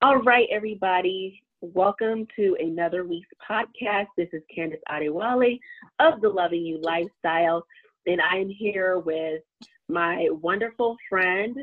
[0.00, 1.42] All right, everybody.
[1.60, 4.06] Welcome to another week's podcast.
[4.16, 5.58] This is Candice Adewale
[5.98, 7.66] of the Loving You Lifestyle,
[8.06, 9.42] and I am here with
[9.88, 11.56] my wonderful friend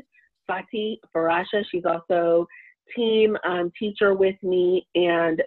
[0.46, 1.64] Fati Farasha.
[1.70, 2.46] She's also
[2.94, 5.42] team um, teacher with me and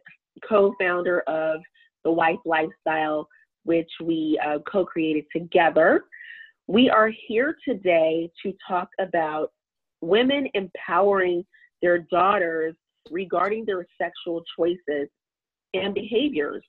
[0.47, 1.61] co-founder of
[2.03, 3.27] the Wife Lifestyle,
[3.65, 6.05] which we uh, co-created together.
[6.65, 9.51] We are here today to talk about
[10.01, 11.45] women empowering
[11.81, 12.75] their daughters
[13.11, 15.09] regarding their sexual choices
[15.73, 16.63] and behaviors.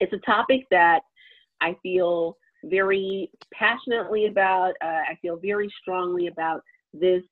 [0.00, 1.00] It's a topic that
[1.60, 4.72] I feel very passionately about.
[4.82, 7.22] Uh, I feel very strongly about this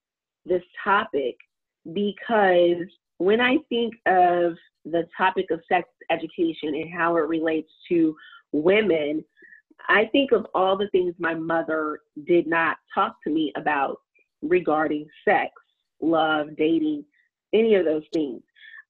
[0.44, 1.36] this topic
[1.92, 2.86] because
[3.18, 4.54] when I think of
[4.84, 8.16] the topic of sex education and how it relates to
[8.50, 9.24] women,
[9.88, 14.00] I think of all the things my mother did not talk to me about
[14.42, 15.50] regarding sex,
[16.02, 17.04] love, dating,
[17.52, 18.42] any of those things.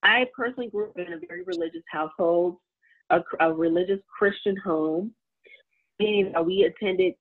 [0.02, 2.56] I personally grew up in a very religious household,
[3.10, 5.12] a, a religious Christian home,
[6.00, 7.14] meaning that we attended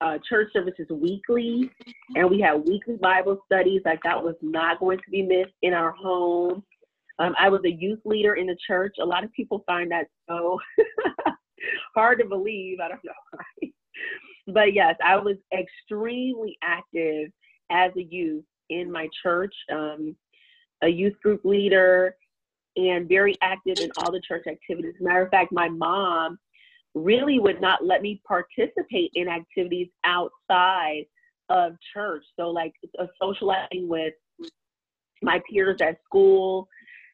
[0.00, 1.70] uh, church services weekly
[2.16, 3.82] and we had weekly Bible studies.
[3.84, 6.64] Like that was not going to be missed in our home.
[7.20, 8.96] Um, I was a youth leader in the church.
[9.00, 10.58] A lot of people find that so
[11.94, 12.78] hard to believe.
[12.80, 13.68] I don't know why.
[14.46, 17.30] But yes, I was extremely active
[17.70, 19.54] as a youth in my church.
[19.72, 20.16] Um,
[20.82, 22.16] a youth group leader,
[22.76, 24.94] and very active in all the church activities.
[25.00, 26.38] Matter of fact, my mom
[26.94, 31.04] really would not let me participate in activities outside
[31.48, 32.24] of church.
[32.38, 32.72] So, like
[33.20, 34.14] socializing with
[35.22, 36.68] my peers at school,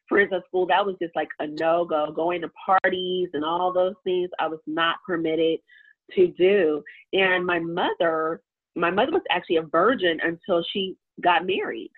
[0.09, 2.11] friends at school, that was just like a no go.
[2.11, 5.59] Going to parties and all those things, I was not permitted
[6.15, 6.83] to do.
[7.13, 8.41] And my mother,
[8.75, 11.91] my mother was actually a virgin until she got married.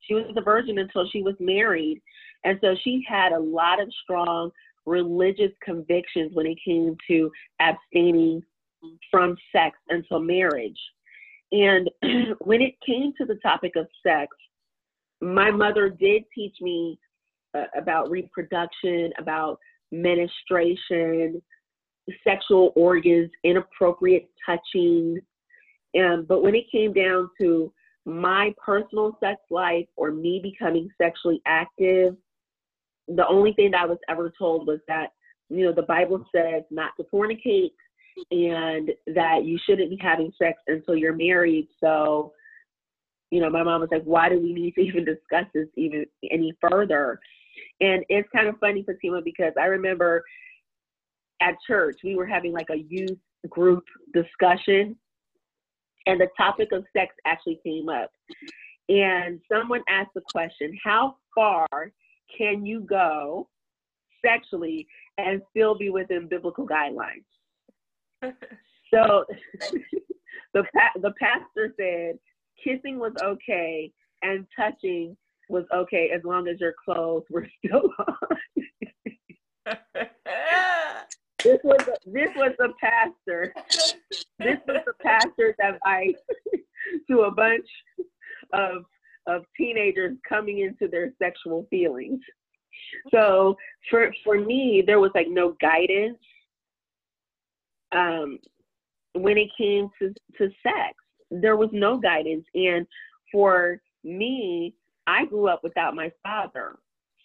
[0.00, 2.02] She was a virgin until she was married.
[2.44, 4.50] And so she had a lot of strong
[4.86, 7.30] religious convictions when it came to
[7.60, 8.42] abstaining
[9.10, 10.78] from sex until marriage.
[11.52, 11.90] And
[12.40, 14.28] when it came to the topic of sex,
[15.20, 16.98] my mother did teach me
[17.54, 19.58] uh, about reproduction, about
[19.90, 21.42] menstruation,
[22.24, 25.18] sexual organs, inappropriate touching.
[25.94, 27.72] And, but when it came down to
[28.08, 32.16] my personal sex life or me becoming sexually active,
[33.06, 35.10] the only thing that I was ever told was that,
[35.50, 37.72] you know, the Bible says not to fornicate
[38.30, 41.68] and that you shouldn't be having sex until you're married.
[41.82, 42.32] So,
[43.30, 46.06] you know, my mom was like, why do we need to even discuss this even
[46.30, 47.20] any further?
[47.80, 50.24] And it's kind of funny, Fatima, because I remember
[51.40, 54.96] at church, we were having like a youth group discussion
[56.06, 58.10] and the topic of sex actually came up.
[58.88, 61.66] And someone asked the question, How far
[62.36, 63.48] can you go
[64.24, 64.86] sexually
[65.18, 67.24] and still be within biblical guidelines?
[68.92, 69.24] so
[70.54, 70.64] the,
[71.00, 72.18] the pastor said
[72.62, 73.92] kissing was okay
[74.22, 75.16] and touching
[75.48, 77.90] was okay as long as your clothes were still
[79.66, 79.76] on.
[81.44, 83.54] This was a, this was the pastor.
[84.38, 86.16] This was the pastor's advice
[87.08, 87.66] to a bunch
[88.52, 88.84] of
[89.26, 92.20] of teenagers coming into their sexual feelings.
[93.12, 93.56] So
[93.90, 96.18] for for me, there was like no guidance
[97.92, 98.38] um,
[99.12, 100.94] when it came to to sex.
[101.30, 102.86] There was no guidance, and
[103.30, 104.74] for me,
[105.06, 106.78] I grew up without my father.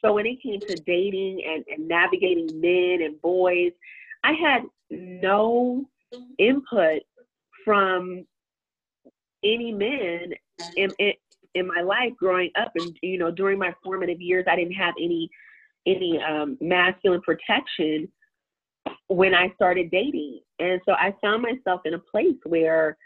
[0.04, 3.72] So when it came to dating and, and navigating men and boys,
[4.24, 5.86] I had no
[6.38, 7.02] input
[7.66, 8.26] from
[9.44, 10.34] any men
[10.78, 11.14] in, in,
[11.56, 14.94] in my life growing up and you know during my formative years i didn't have
[14.98, 15.30] any
[15.86, 18.08] any um, masculine protection
[19.08, 20.40] when i started dating.
[20.60, 22.98] And so i found myself in a place where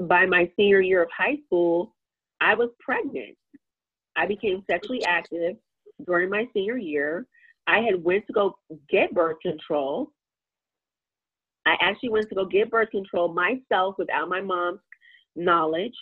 [0.00, 1.94] by my senior year of high school
[2.40, 3.36] i was pregnant.
[4.16, 5.56] I became sexually active
[6.06, 7.26] during my senior year.
[7.66, 8.58] I had went to go
[8.88, 10.10] get birth control
[11.66, 14.80] I actually went to go get birth control myself without my mom's
[15.34, 15.94] knowledge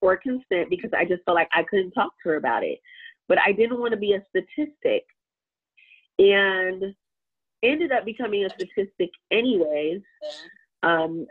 [0.00, 2.78] or consent because I just felt like I couldn't talk to her about it.
[3.26, 5.04] But I didn't want to be a statistic.
[6.18, 6.94] And
[7.62, 10.00] ended up becoming a statistic anyways
[10.82, 11.26] um,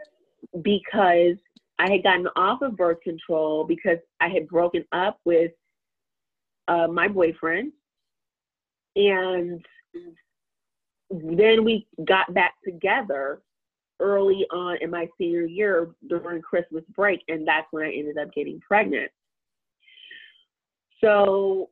[0.61, 1.35] because
[1.79, 5.51] I had gotten off of birth control because I had broken up with
[6.67, 7.71] uh, my boyfriend.
[8.95, 9.63] And
[11.09, 13.41] then we got back together
[13.99, 18.33] early on in my senior year during Christmas break, and that's when I ended up
[18.33, 19.11] getting pregnant.
[21.03, 21.69] So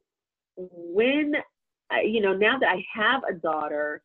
[0.58, 1.36] when,
[2.04, 4.02] you know, now that I have a daughter,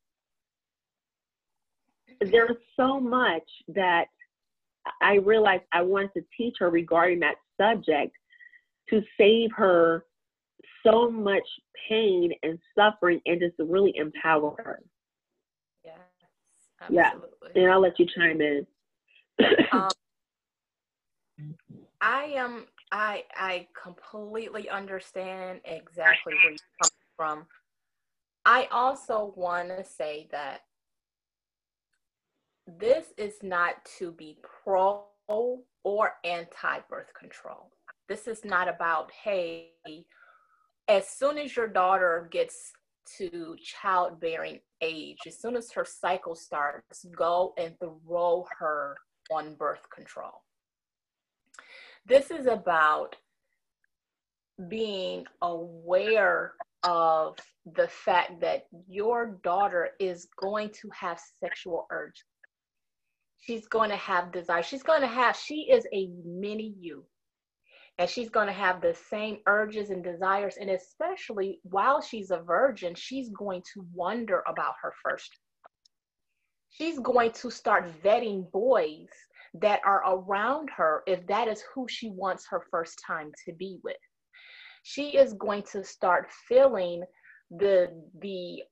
[2.21, 4.07] there's so much that
[5.01, 8.17] I realized I wanted to teach her regarding that subject
[8.89, 10.05] to save her
[10.85, 11.43] so much
[11.89, 14.81] pain and suffering and just to really empower her.
[16.81, 17.51] Absolutely.
[17.55, 18.67] Yeah, and I'll let you chime in.
[19.73, 19.89] um,
[22.01, 22.67] I am.
[22.93, 27.47] I I completely understand exactly where you're coming from.
[28.45, 30.63] I also want to say that
[32.67, 35.05] this is not to be pro
[35.85, 37.71] or anti birth control.
[38.09, 39.71] This is not about, hey,
[40.89, 42.73] as soon as your daughter gets
[43.19, 48.97] to childbearing age, as soon as her cycle starts, go and throw her
[49.31, 50.43] on birth control.
[52.07, 53.17] This is about
[54.69, 57.37] being aware of
[57.75, 62.25] the fact that your daughter is going to have sexual urge
[63.41, 64.63] she's going to have desire.
[64.63, 67.05] She's going to have, she is a mini you.
[67.99, 70.57] And she's going to have the same urges and desires.
[70.59, 75.39] And especially while she's a virgin, she's going to wonder about her first.
[76.71, 79.09] She's going to start vetting boys
[79.55, 83.79] that are around her if that is who she wants her first time to be
[83.83, 83.97] with.
[84.83, 87.03] She is going to start feeling
[87.51, 87.91] the
[88.21, 88.63] the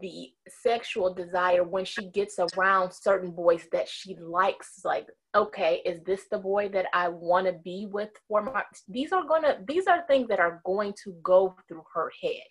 [0.00, 5.06] the sexual desire when she gets around certain boys that she likes like
[5.36, 9.24] okay is this the boy that i want to be with for my these are
[9.24, 12.42] gonna these are things that are going to go through her head.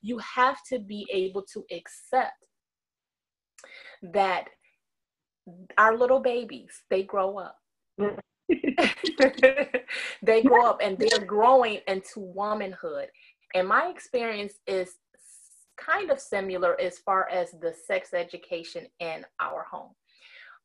[0.00, 2.32] You have to be able to accept
[4.02, 4.46] that
[5.78, 7.56] our little babies they grow up.
[10.22, 13.08] They grow up and they're growing into womanhood.
[13.54, 14.94] And my experience is
[15.84, 19.90] kind of similar as far as the sex education in our home.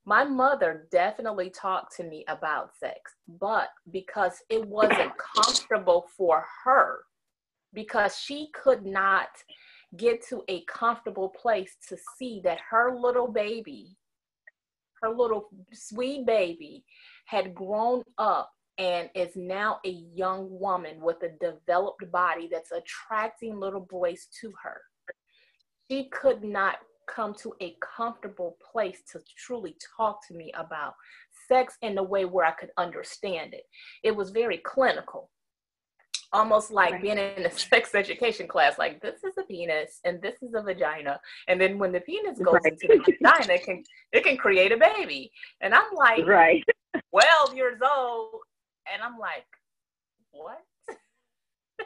[0.06, 7.00] My mother definitely talked to me about sex, but because it wasn't comfortable for her,
[7.74, 9.28] because she could not
[9.98, 13.98] get to a comfortable place to see that her little baby,
[15.02, 16.84] her little sweet baby,
[17.26, 23.60] had grown up and is now a young woman with a developed body that's attracting
[23.60, 24.82] little boys to her
[25.90, 30.94] she could not come to a comfortable place to truly talk to me about
[31.48, 33.64] sex in a way where I could understand it.
[34.04, 35.30] It was very clinical,
[36.34, 37.02] almost like right.
[37.02, 38.78] being in a sex education class.
[38.78, 42.40] Like this is a penis and this is a vagina, and then when the penis
[42.40, 42.74] goes right.
[42.74, 45.32] into the vagina, it can it can create a baby.
[45.62, 46.64] And I'm like, right,
[47.12, 48.42] twelve years old,
[48.94, 49.46] and I'm like,
[50.32, 50.60] what?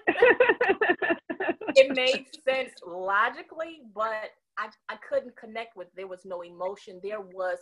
[0.08, 7.00] It made sense logically, but I, I couldn't connect with there was no emotion.
[7.04, 7.58] There was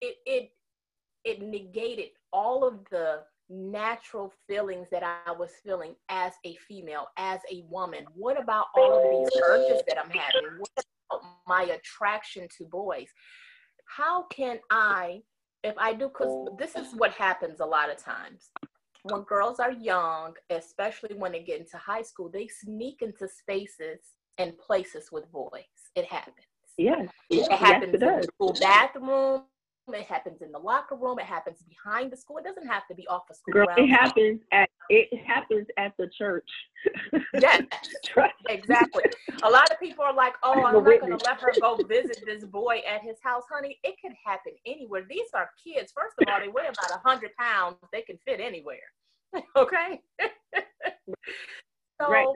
[0.00, 0.50] it it
[1.24, 3.20] it negated all of the
[3.50, 8.04] natural feelings that I was feeling as a female, as a woman.
[8.14, 10.58] What about all of these urges that I'm having?
[10.58, 10.70] What
[11.10, 13.08] about my attraction to boys?
[13.86, 15.22] How can I,
[15.64, 18.50] if I do, because this is what happens a lot of times
[19.04, 24.00] when girls are young, especially when they get into high school, they sneak into spaces
[24.38, 25.62] and places with boys.
[25.94, 26.36] It happens.
[26.76, 27.08] Yes.
[27.28, 29.42] It happens yes, it in the school bathroom.
[29.94, 31.18] It happens in the locker room.
[31.18, 32.38] It happens behind the school.
[32.38, 33.52] It doesn't have to be off the school.
[33.52, 36.48] Girl, it happens at it happens at the church.
[37.40, 37.62] yes,
[38.48, 39.04] exactly.
[39.44, 41.76] A lot of people are like, "Oh, I'm, I'm not going to let her go
[41.88, 45.04] visit this boy at his house, honey." It can happen anywhere.
[45.08, 45.92] These are kids.
[45.96, 47.76] First of all, they weigh about a hundred pounds.
[47.92, 48.78] They can fit anywhere.
[49.56, 50.00] okay.
[52.00, 52.26] so right.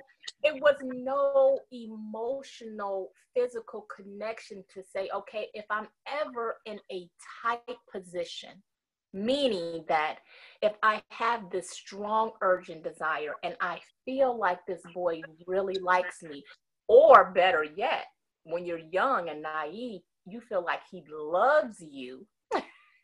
[0.43, 7.09] It was no emotional, physical connection to say, okay, if I'm ever in a
[7.43, 8.63] tight position,
[9.13, 10.19] meaning that
[10.61, 15.79] if I have this strong urge and desire and I feel like this boy really
[15.79, 16.43] likes me,
[16.89, 18.05] or better yet,
[18.45, 22.27] when you're young and naive, you feel like he loves you.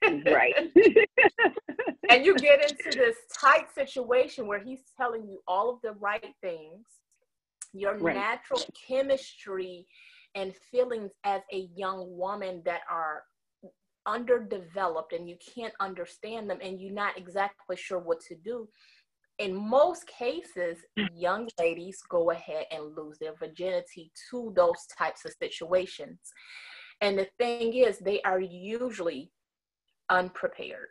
[0.03, 0.55] right.
[2.11, 6.35] and you get into this tight situation where he's telling you all of the right
[6.43, 6.85] things.
[7.73, 8.17] Your right.
[8.17, 9.87] natural chemistry
[10.35, 13.23] and feelings as a young woman that are
[14.07, 18.69] underdeveloped and you can't understand them and you're not exactly sure what to do.
[19.39, 20.79] In most cases
[21.15, 26.19] young ladies go ahead and lose their virginity to those types of situations.
[27.01, 29.31] And the thing is they are usually
[30.11, 30.89] unprepared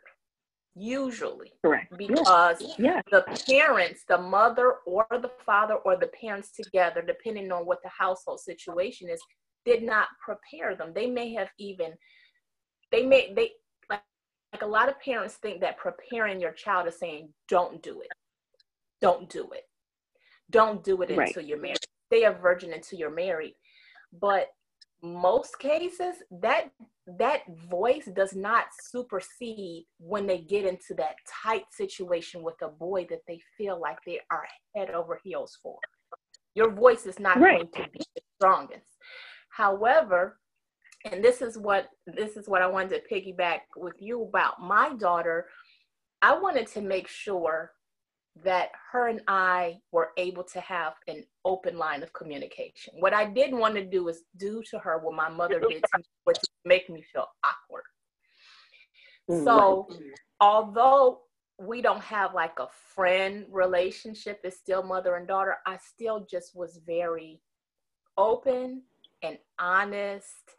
[0.80, 1.96] usually correct.
[1.96, 3.02] Because yeah.
[3.10, 7.90] the parents the mother or the father or the parents together depending on what the
[7.90, 9.20] household situation is
[9.64, 10.92] did not prepare them.
[10.94, 11.92] They may have even
[12.90, 13.52] they may they
[13.88, 14.02] like,
[14.52, 18.08] like a lot of parents think that preparing your child is saying don't do it.
[19.00, 19.64] Don't do it.
[20.50, 21.28] Don't do it right.
[21.28, 21.78] until you're married.
[22.06, 23.54] Stay a virgin until you're married.
[24.20, 24.48] But
[25.02, 26.70] most cases that
[27.18, 27.40] that
[27.70, 33.20] voice does not supersede when they get into that tight situation with a boy that
[33.26, 34.44] they feel like they are
[34.76, 35.78] head over heels for
[36.54, 37.70] your voice is not right.
[37.72, 38.96] going to be the strongest
[39.50, 40.38] however
[41.10, 44.94] and this is what this is what i wanted to piggyback with you about my
[44.94, 45.46] daughter
[46.22, 47.72] i wanted to make sure
[48.44, 52.94] that her and I were able to have an open line of communication.
[52.98, 55.98] What I didn't want to do is do to her what my mother did to
[55.98, 57.84] me, which make me feel awkward.
[59.30, 59.88] Mm, so,
[60.40, 61.20] although
[61.58, 66.56] we don't have like a friend relationship, it's still mother and daughter, I still just
[66.56, 67.40] was very
[68.16, 68.82] open
[69.22, 70.54] and honest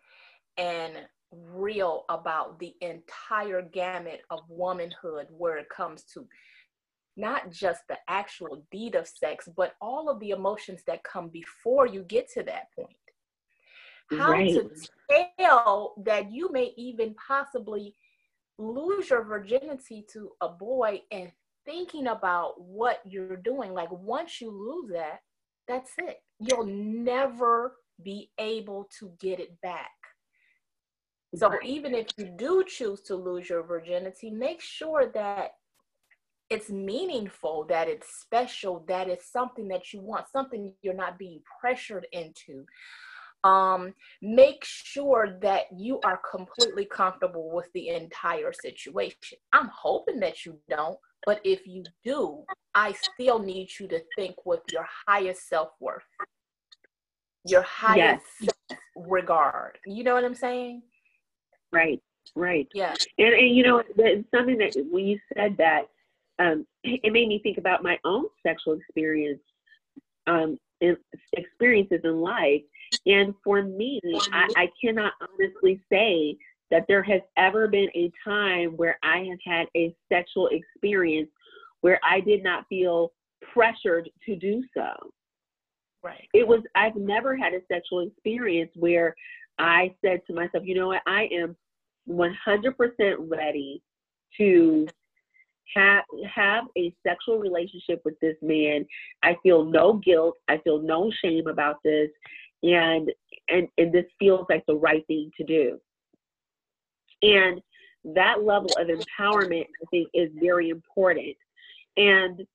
[0.58, 0.94] and
[1.32, 6.28] real about the entire gamut of womanhood where it comes to
[7.18, 11.86] not just the actual deed of sex, but all of the emotions that come before
[11.86, 12.96] you get to that point.
[14.12, 14.54] How right.
[14.54, 14.70] to
[15.40, 17.96] tell that you may even possibly
[18.58, 21.32] lose your virginity to a boy and
[21.66, 23.74] thinking about what you're doing.
[23.74, 25.20] Like once you lose that,
[25.68, 26.18] that's it.
[26.40, 29.92] You'll never be able to get it back.
[31.36, 35.52] So even if you do choose to lose your virginity, make sure that
[36.52, 41.42] it's meaningful, that it's special, that it's something that you want, something you're not being
[41.62, 42.66] pressured into.
[43.46, 49.38] Um, make sure that you are completely comfortable with the entire situation.
[49.54, 52.44] I'm hoping that you don't, but if you do,
[52.76, 56.04] I still need you to think with your highest self worth,
[57.48, 58.78] your highest yes.
[58.96, 59.78] regard.
[59.86, 60.84] You know what I'm saying?
[61.72, 62.02] Right,
[62.36, 62.68] right.
[62.74, 62.94] Yeah.
[63.18, 65.88] And, and you know, it's something that when you said that,
[66.42, 69.42] um, it made me think about my own sexual experience,
[70.28, 70.58] um,
[71.34, 72.62] experiences in life.
[73.06, 74.02] And for me,
[74.34, 76.36] I, I cannot honestly say
[76.72, 81.30] that there has ever been a time where I have had a sexual experience
[81.82, 83.12] where I did not feel
[83.54, 84.92] pressured to do so.
[86.04, 86.28] Right.
[86.34, 89.16] It was, I've never had a sexual experience where
[89.60, 91.56] I said to myself, you know what, I am
[92.10, 93.82] 100% ready
[94.38, 94.88] to
[95.74, 98.86] have have a sexual relationship with this man.
[99.24, 100.36] I feel no guilt.
[100.48, 102.10] I feel no shame about this.
[102.64, 103.12] And
[103.50, 105.80] and and this feels like the right thing to do.
[107.22, 107.62] And
[108.04, 111.36] that level of empowerment i think is very important.
[111.98, 112.46] And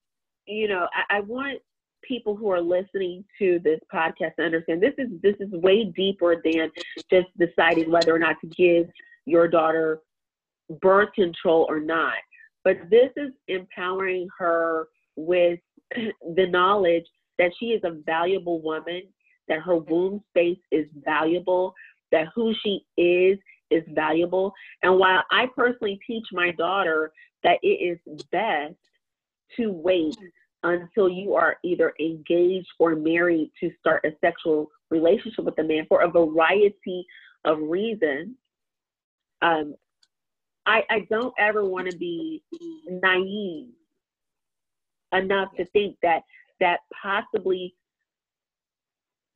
[0.47, 1.61] you know I, I want
[2.03, 6.41] people who are listening to this podcast to understand this is this is way deeper
[6.45, 6.71] than
[7.11, 8.89] just deciding whether or not to give
[9.25, 10.01] your daughter
[10.81, 12.15] birth control or not
[12.67, 15.61] but this is empowering her with
[15.95, 17.05] the knowledge
[17.39, 19.03] that she is a valuable woman,
[19.47, 21.75] that her womb space is valuable,
[22.11, 23.39] that who she is
[23.71, 24.53] is valuable.
[24.83, 27.13] And while I personally teach my daughter
[27.45, 28.75] that it is best
[29.57, 30.17] to wait
[30.65, 35.87] until you are either engaged or married to start a sexual relationship with a man
[35.89, 37.07] for a variety
[37.45, 38.35] of reasons,
[39.43, 39.77] um,
[40.67, 42.43] I, I don't ever want to be
[42.89, 43.71] naive
[45.13, 46.23] enough to think that
[46.61, 47.75] that possibly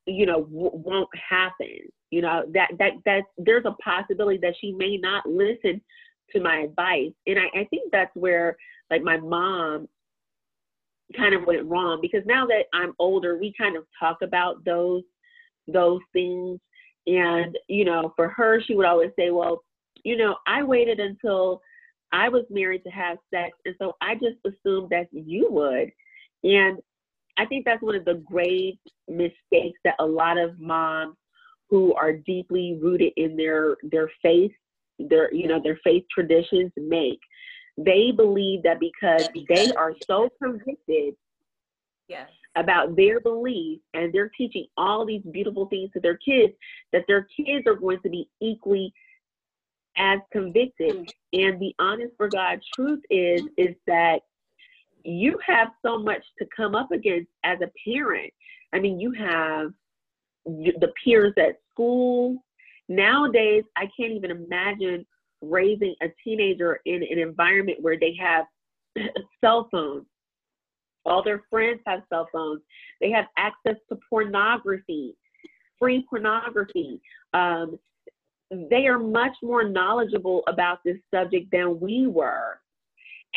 [0.06, 1.78] you know w- won't happen
[2.10, 5.80] you know that that that there's a possibility that she may not listen
[6.32, 7.12] to my advice.
[7.26, 8.56] And I, I think that's where
[8.90, 9.88] like my mom
[11.16, 15.02] kind of went wrong because now that i'm older we kind of talk about those
[15.66, 16.60] those things.
[17.06, 19.62] And you know for her she would always say well
[20.04, 21.60] you know, I waited until
[22.12, 23.56] I was married to have sex.
[23.64, 25.90] And so I just assumed that you would.
[26.42, 26.78] And
[27.38, 28.78] I think that's one of the great
[29.08, 31.16] mistakes that a lot of moms
[31.68, 34.52] who are deeply rooted in their their faith,
[34.98, 37.20] their you know, their faith traditions make.
[37.78, 41.14] They believe that because they are so convicted
[42.08, 42.28] yes.
[42.56, 46.52] about their beliefs and they're teaching all these beautiful things to their kids,
[46.92, 48.92] that their kids are going to be equally
[49.96, 50.96] as convicted.
[50.96, 51.10] Mm.
[51.32, 54.20] And the honest for God truth is is that
[55.04, 58.32] you have so much to come up against as a parent.
[58.72, 59.72] I mean, you have
[60.44, 62.42] the peers at school.
[62.88, 65.06] Nowadays, I can't even imagine
[65.42, 68.44] raising a teenager in an environment where they have
[69.40, 70.06] cell phones.
[71.06, 72.60] All their friends have cell phones.
[73.00, 75.14] They have access to pornography,
[75.78, 77.00] free pornography.
[77.32, 77.78] Um,
[78.50, 82.60] they are much more knowledgeable about this subject than we were.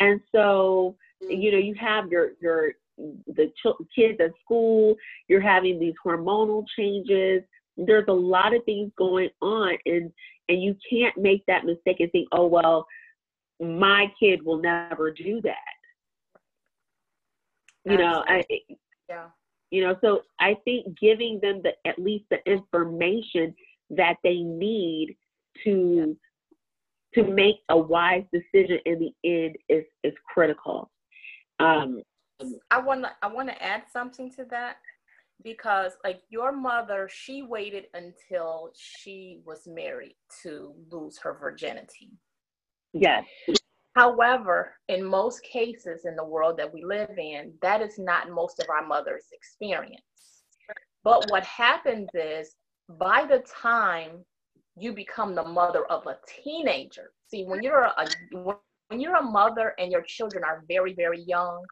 [0.00, 1.40] And so, mm-hmm.
[1.40, 4.96] you know, you have your your the ch- kids at school,
[5.28, 7.42] you're having these hormonal changes.
[7.76, 10.12] There's a lot of things going on, and
[10.48, 12.86] and you can't make that mistake and think, oh well,
[13.60, 15.56] my kid will never do that.
[17.84, 18.42] You know, I
[19.08, 19.26] yeah.
[19.70, 23.54] You know, so I think giving them the at least the information
[23.96, 25.16] that they need
[25.64, 26.16] to
[27.14, 27.22] yeah.
[27.22, 30.90] to make a wise decision in the end is is critical.
[31.60, 32.02] Um,
[32.70, 34.76] I want to I want to add something to that
[35.42, 42.10] because like your mother she waited until she was married to lose her virginity
[42.92, 43.24] yes
[43.96, 48.60] however in most cases in the world that we live in that is not most
[48.60, 50.02] of our mothers experience
[51.02, 52.54] but what happens is
[52.88, 54.24] by the time
[54.76, 59.74] you become the mother of a teenager see when you're a when you're a mother
[59.78, 61.64] and your children are very very young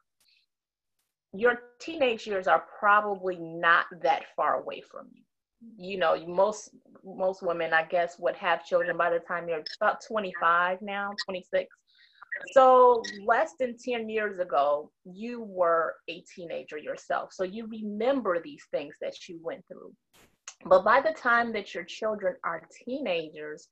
[1.34, 5.22] your teenage years are probably not that far away from you.
[5.78, 6.70] You know most
[7.04, 11.68] most women i guess would have children by the time they're about 25 now 26
[12.52, 17.32] so less than 10 years ago you were a teenager yourself.
[17.32, 19.92] So you remember these things that you went through
[20.66, 23.68] but by the time that your children are teenagers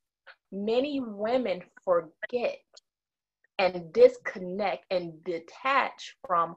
[0.53, 2.59] many women forget
[3.59, 6.57] and disconnect and detach from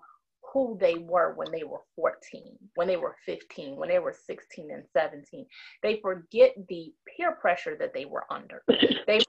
[0.53, 4.71] who they were when they were 14, when they were 15, when they were 16
[4.71, 5.45] and 17.
[5.81, 8.63] They forget the peer pressure that they were under.
[9.05, 9.19] They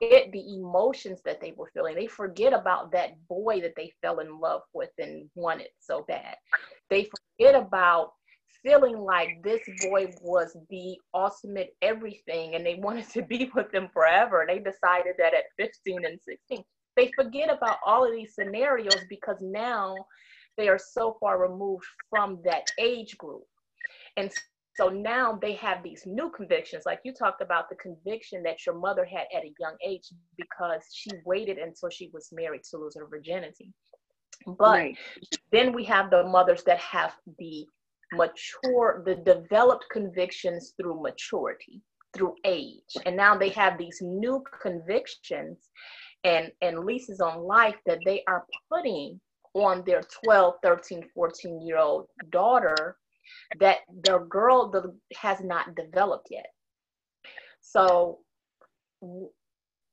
[0.00, 1.94] forget the emotions that they were feeling.
[1.94, 6.36] They forget about that boy that they fell in love with and wanted so bad.
[6.88, 8.12] They forget about
[8.68, 13.88] feeling like this boy was the ultimate everything and they wanted to be with him
[13.92, 14.44] forever.
[14.46, 16.62] They decided that at 15 and 16.
[16.96, 19.94] They forget about all of these scenarios because now
[20.56, 23.44] they are so far removed from that age group.
[24.16, 24.30] And
[24.76, 28.74] so now they have these new convictions, like you talked about the conviction that your
[28.74, 32.96] mother had at a young age because she waited until she was married to lose
[32.96, 33.72] her virginity.
[34.46, 34.98] But right.
[35.50, 37.66] then we have the mothers that have the
[38.12, 41.82] mature, the developed convictions through maturity,
[42.14, 42.96] through age.
[43.06, 45.68] And now they have these new convictions
[46.24, 49.20] and, and leases on life that they are putting
[49.54, 52.96] on their 12, 13, 14 year old daughter
[53.60, 54.72] that the girl
[55.16, 56.46] has not developed yet.
[57.60, 58.20] So,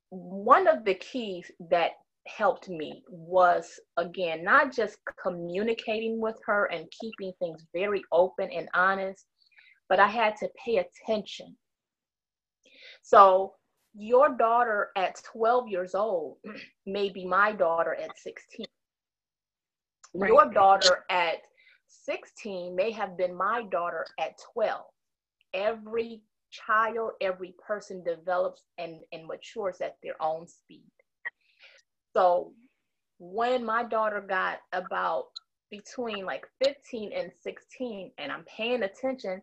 [0.10, 1.92] one of the keys that
[2.28, 8.68] helped me was again not just communicating with her and keeping things very open and
[8.74, 9.26] honest,
[9.90, 11.56] but I had to pay attention.
[13.04, 13.54] So,
[13.98, 16.38] your daughter at 12 years old
[16.86, 18.66] may be my daughter at 16
[20.18, 20.30] Right.
[20.30, 21.40] Your daughter at
[21.88, 24.82] 16 may have been my daughter at 12.
[25.54, 30.90] Every child, every person develops and, and matures at their own speed.
[32.16, 32.54] So
[33.20, 35.26] when my daughter got about
[35.72, 39.42] between like 15 and 16, and I'm paying attention,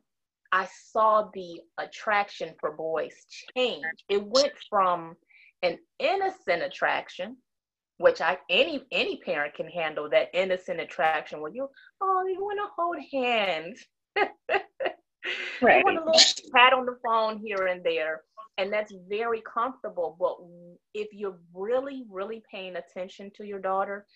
[0.53, 3.15] I saw the attraction for boys
[3.57, 3.85] change.
[4.09, 5.17] It went from
[5.63, 7.37] an innocent attraction
[8.03, 11.69] which I any any parent can handle that innocent attraction where you
[12.01, 13.87] oh you want to hold hands,
[15.63, 15.79] right.
[15.79, 18.23] you want a little pat on the phone here and there,
[18.59, 20.17] and that's very comfortable.
[20.19, 20.37] But
[20.95, 24.07] if you're really really paying attention to your daughter,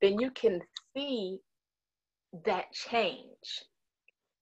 [0.00, 0.60] then you can
[0.96, 1.38] see
[2.44, 3.64] that change,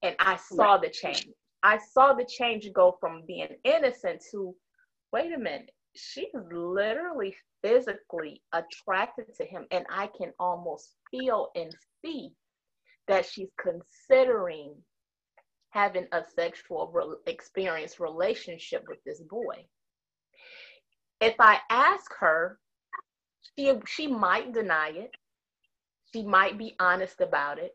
[0.02, 0.82] and I saw right.
[0.82, 1.28] the change.
[1.62, 4.54] I saw the change go from being innocent to
[5.12, 11.74] wait a minute she's literally physically attracted to him and i can almost feel and
[12.04, 12.30] see
[13.08, 14.74] that she's considering
[15.74, 19.66] having a sexual re- experience relationship with this boy.
[21.20, 22.58] If i ask her
[23.58, 25.10] she she might deny it.
[26.12, 27.72] She might be honest about it.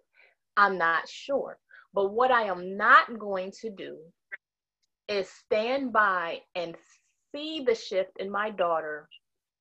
[0.57, 1.59] I'm not sure.
[1.93, 3.97] But what i am not going to do
[5.09, 6.75] is stand by and
[7.35, 9.09] see the shift in my daughter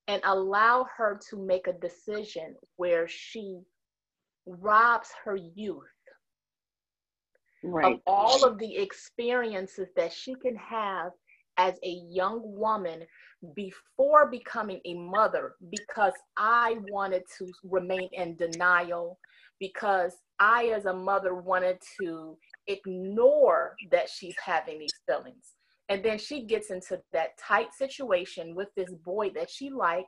[0.07, 3.59] and allow her to make a decision where she
[4.45, 5.91] robs her youth
[7.63, 7.93] right.
[7.93, 11.11] of all of the experiences that she can have
[11.57, 13.03] as a young woman
[13.53, 19.19] before becoming a mother because I wanted to remain in denial,
[19.59, 25.53] because I, as a mother, wanted to ignore that she's having these feelings.
[25.89, 30.07] And then she gets into that tight situation with this boy that she likes.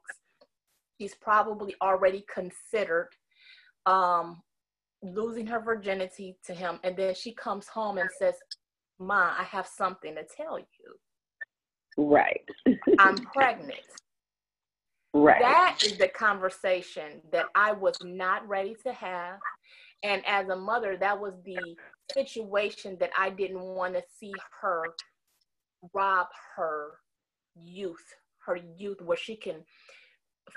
[1.00, 3.10] She's probably already considered
[3.86, 4.42] um,
[5.04, 6.80] losing her virginity to him.
[6.84, 8.36] And then she comes home and says,
[9.00, 10.66] Ma, I have something to tell you.
[11.98, 12.46] Right.
[13.00, 13.80] I'm pregnant.
[15.14, 15.42] Right.
[15.42, 19.40] That is the conversation that I was not ready to have.
[20.04, 21.76] And as a mother, that was the
[22.14, 24.84] situation that I didn't want to see her
[25.94, 26.92] rob her
[27.56, 28.06] youth,
[28.46, 29.64] her youth, where she can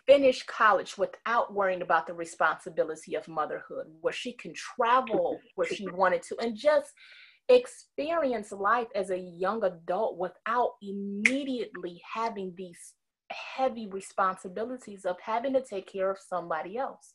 [0.06, 5.88] finish college without worrying about the responsibility of motherhood, where she can travel where she
[5.88, 6.92] wanted to, and just
[7.48, 12.94] experience life as a young adult without immediately having these
[13.30, 17.14] heavy responsibilities of having to take care of somebody else.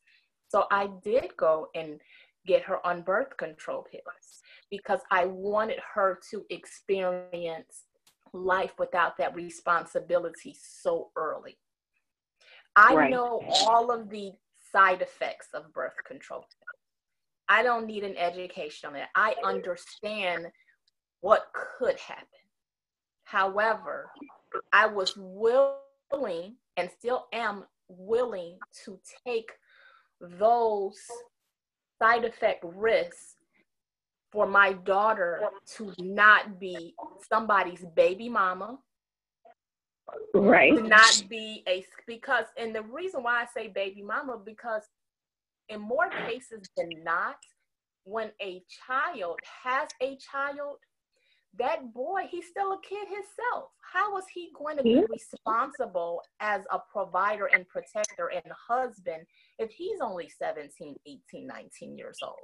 [0.49, 1.99] So I did go and
[2.45, 7.85] get her on birth control pills because I wanted her to experience
[8.33, 11.57] life without that responsibility so early.
[12.75, 13.11] I right.
[13.11, 14.31] know all of the
[14.71, 16.45] side effects of birth control.
[17.47, 19.07] I don't need an education on it.
[19.15, 20.47] I understand
[21.21, 22.25] what could happen.
[23.23, 24.11] However,
[24.71, 29.51] I was willing and still am willing to take
[30.21, 30.99] those
[32.01, 33.35] side effect risks
[34.31, 35.41] for my daughter
[35.75, 36.93] to not be
[37.31, 38.77] somebody's baby mama
[40.33, 40.75] right.
[40.75, 44.83] to not be a because and the reason why i say baby mama because
[45.69, 47.37] in more cases than not
[48.03, 50.77] when a child has a child
[51.57, 53.69] that boy he's still a kid himself.
[53.81, 59.23] How is he going to be responsible as a provider and protector and husband
[59.57, 62.37] if he's only 17 18 19 years old?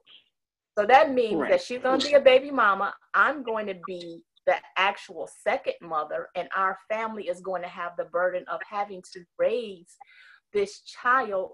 [0.78, 1.52] So that means right.
[1.52, 2.94] that she's going to be a baby mama.
[3.14, 7.94] I'm going to be the actual second mother, and our family is going to have
[7.98, 9.96] the burden of having to raise
[10.54, 11.52] this child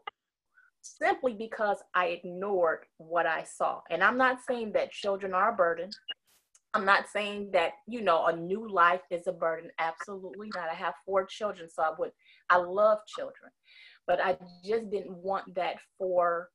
[0.81, 3.81] simply because I ignored what I saw.
[3.89, 5.89] And I'm not saying that children are a burden.
[6.73, 9.69] I'm not saying that, you know, a new life is a burden.
[9.79, 10.69] Absolutely not.
[10.69, 12.11] I have four children, so I would,
[12.49, 13.51] I love children,
[14.07, 16.49] but I just didn't want that for,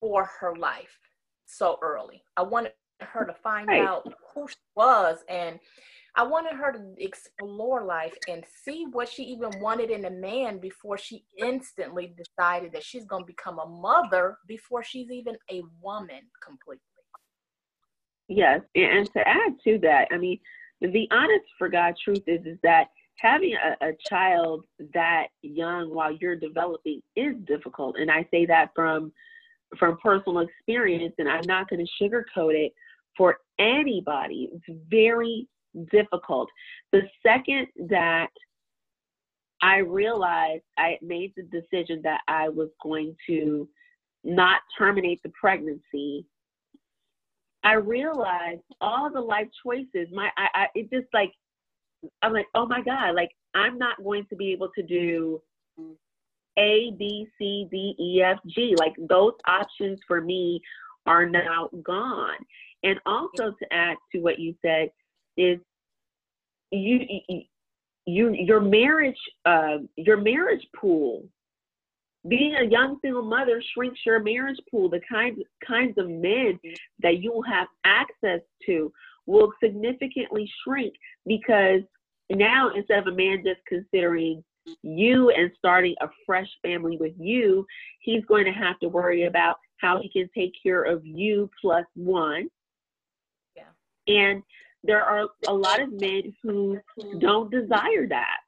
[0.00, 0.96] for her life
[1.46, 2.22] so early.
[2.36, 2.72] I wanted
[3.06, 3.82] her to find right.
[3.82, 5.58] out who she was and
[6.16, 10.58] I wanted her to explore life and see what she even wanted in a man
[10.58, 15.62] before she instantly decided that she's going to become a mother before she's even a
[15.82, 16.82] woman completely.
[18.28, 20.38] Yes, and to add to that, I mean,
[20.80, 22.86] the honest for God truth is is that
[23.16, 24.64] having a, a child
[24.94, 29.12] that young while you're developing is difficult, and I say that from
[29.78, 32.72] from personal experience, and I'm not going to sugarcoat it
[33.16, 34.50] for anybody.
[34.52, 35.48] It's very
[35.90, 36.48] difficult.
[36.92, 38.28] The second that
[39.62, 43.68] I realized I made the decision that I was going to
[44.22, 46.26] not terminate the pregnancy,
[47.62, 50.08] I realized all the life choices.
[50.12, 51.32] My, I, I, it just like,
[52.20, 55.40] I'm like, oh my god, like I'm not going to be able to do
[56.58, 58.74] A, B, C, D, E, F, G.
[58.78, 60.60] Like those options for me
[61.06, 62.36] are now gone.
[62.84, 64.90] And also to add to what you said
[65.36, 65.58] is
[66.70, 67.00] you
[68.06, 71.24] you your marriage uh, your marriage pool
[72.28, 74.88] being a young single mother shrinks your marriage pool.
[74.88, 76.58] The kinds kinds of men
[77.00, 78.92] that you'll have access to
[79.26, 80.94] will significantly shrink
[81.26, 81.80] because
[82.30, 84.42] now instead of a man just considering
[84.82, 87.66] you and starting a fresh family with you
[88.00, 91.84] he's going to have to worry about how he can take care of you plus
[91.94, 92.48] one
[94.06, 94.42] and
[94.82, 96.78] there are a lot of men who
[97.18, 98.40] don't desire that.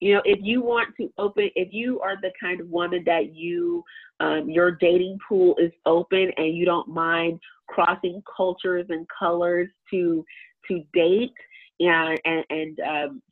[0.00, 3.34] You know, if you want to open, if you are the kind of woman that
[3.34, 3.82] you,
[4.20, 10.24] um, your dating pool is open and you don't mind crossing cultures and colors to
[10.68, 11.34] to date
[11.80, 13.22] and and and um,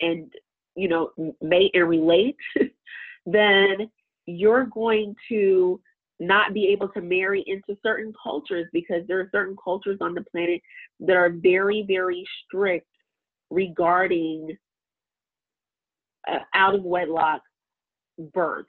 [0.00, 0.32] and
[0.76, 1.10] you know
[1.40, 2.36] mate and relate,
[3.26, 3.90] then
[4.26, 5.80] you're going to
[6.18, 10.24] not be able to marry into certain cultures because there are certain cultures on the
[10.30, 10.60] planet
[11.00, 12.86] that are very, very strict
[13.50, 14.56] regarding
[16.28, 17.42] uh, out of wedlock
[18.32, 18.68] births.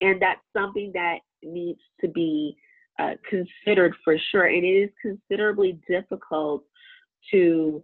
[0.00, 2.56] And that's something that needs to be
[2.98, 4.46] uh, considered for sure.
[4.46, 6.64] And it is considerably difficult
[7.30, 7.82] to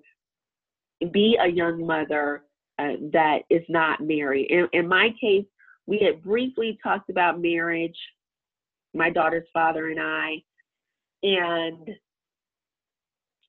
[1.13, 2.45] be a young mother
[2.79, 4.51] uh, that is not married.
[4.51, 5.45] In, in my case,
[5.87, 7.97] we had briefly talked about marriage,
[8.95, 10.43] my daughter's father and I,
[11.23, 11.91] and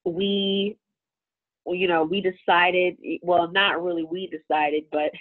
[0.06, 0.78] we,
[1.66, 5.12] you know, we decided, well, not really we decided, but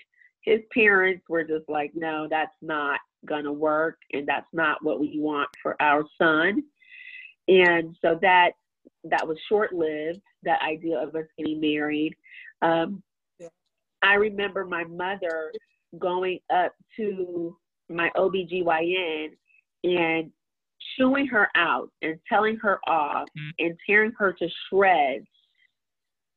[0.43, 5.19] his parents were just like, no, that's not to work, and that's not what we
[5.19, 6.63] want for our son.
[7.49, 8.53] And so that
[9.05, 10.21] that was short lived.
[10.43, 12.15] That idea of us getting married.
[12.63, 13.03] Um,
[14.03, 15.53] I remember my mother
[15.99, 17.57] going up to
[17.89, 19.29] my OBGYN
[19.85, 20.31] and
[20.97, 23.67] chewing her out and telling her off mm-hmm.
[23.67, 25.27] and tearing her to shreds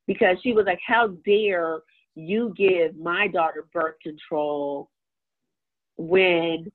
[0.08, 1.80] because she was like, How dare
[2.16, 4.90] you give my daughter birth control
[5.98, 6.72] when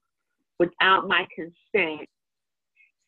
[0.59, 2.07] without my consent?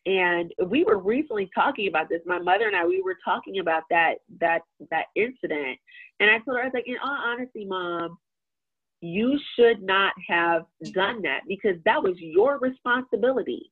[0.06, 2.20] And we were recently talking about this.
[2.26, 5.78] My mother and I, we were talking about that that that incident.
[6.20, 8.18] And I told her, I was like, in all honesty, mom,
[9.04, 10.64] you should not have
[10.94, 13.70] done that because that was your responsibility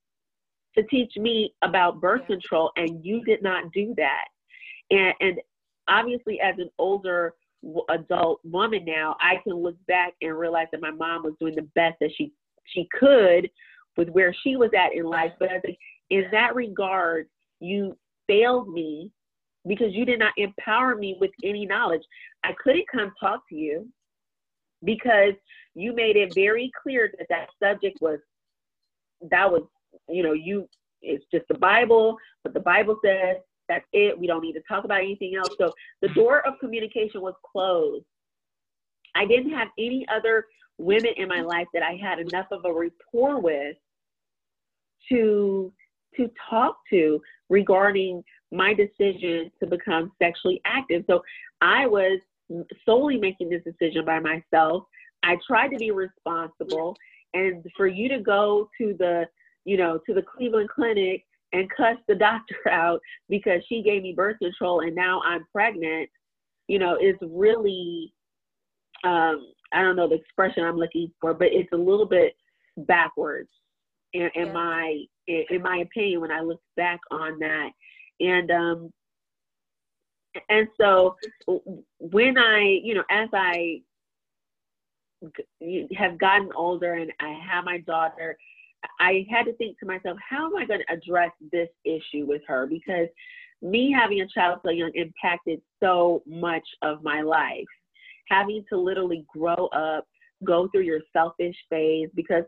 [0.77, 4.27] to teach me about birth control and you did not do that.
[4.91, 5.41] And and
[5.89, 7.35] obviously as an older
[7.89, 11.69] adult woman now, I can look back and realize that my mom was doing the
[11.75, 12.33] best that she
[12.67, 13.49] she could
[13.97, 15.33] with where she was at in life.
[15.39, 15.79] But I think
[16.11, 17.27] in that regard,
[17.59, 19.11] you failed me
[19.67, 22.03] because you did not empower me with any knowledge.
[22.45, 23.89] I couldn't come talk to you
[24.85, 25.35] because
[25.75, 28.19] you made it very clear that that subject was
[29.31, 29.63] that was
[30.09, 30.69] you know you
[31.01, 33.37] it's just the bible but the bible says
[33.69, 34.19] that's it.
[34.19, 35.55] We don't need to talk about anything else.
[35.59, 38.05] So the door of communication was closed.
[39.15, 40.47] I didn't have any other
[40.79, 43.77] women in my life that i had enough of a rapport with
[45.09, 45.73] to
[46.17, 51.05] to talk to regarding my decision to become sexually active.
[51.09, 51.23] So
[51.61, 52.21] I was
[52.85, 54.85] solely making this decision by myself.
[55.23, 56.97] I tried to be responsible.
[57.35, 59.25] And for you to go to the,
[59.65, 64.13] you know, to the Cleveland Clinic and cuss the doctor out because she gave me
[64.15, 66.11] birth control and now I'm pregnant,
[66.69, 68.13] you know, is really,
[69.05, 72.35] um, I don't know the expression I'm looking for, but it's a little bit
[72.77, 73.49] backwards
[74.13, 74.53] in, in yeah.
[74.53, 77.71] my in, in my opinion when I look back on that.
[78.21, 78.91] And um
[80.49, 81.17] and so
[81.99, 83.83] when I, you know, as I
[85.97, 88.37] have gotten older and I have my daughter,
[89.01, 92.43] I had to think to myself, how am I going to address this issue with
[92.49, 92.67] her?
[92.67, 93.09] Because
[93.61, 97.65] me having a child so young impacted so much of my life.
[98.29, 100.07] Having to literally grow up,
[100.45, 102.45] go through your selfish phase, because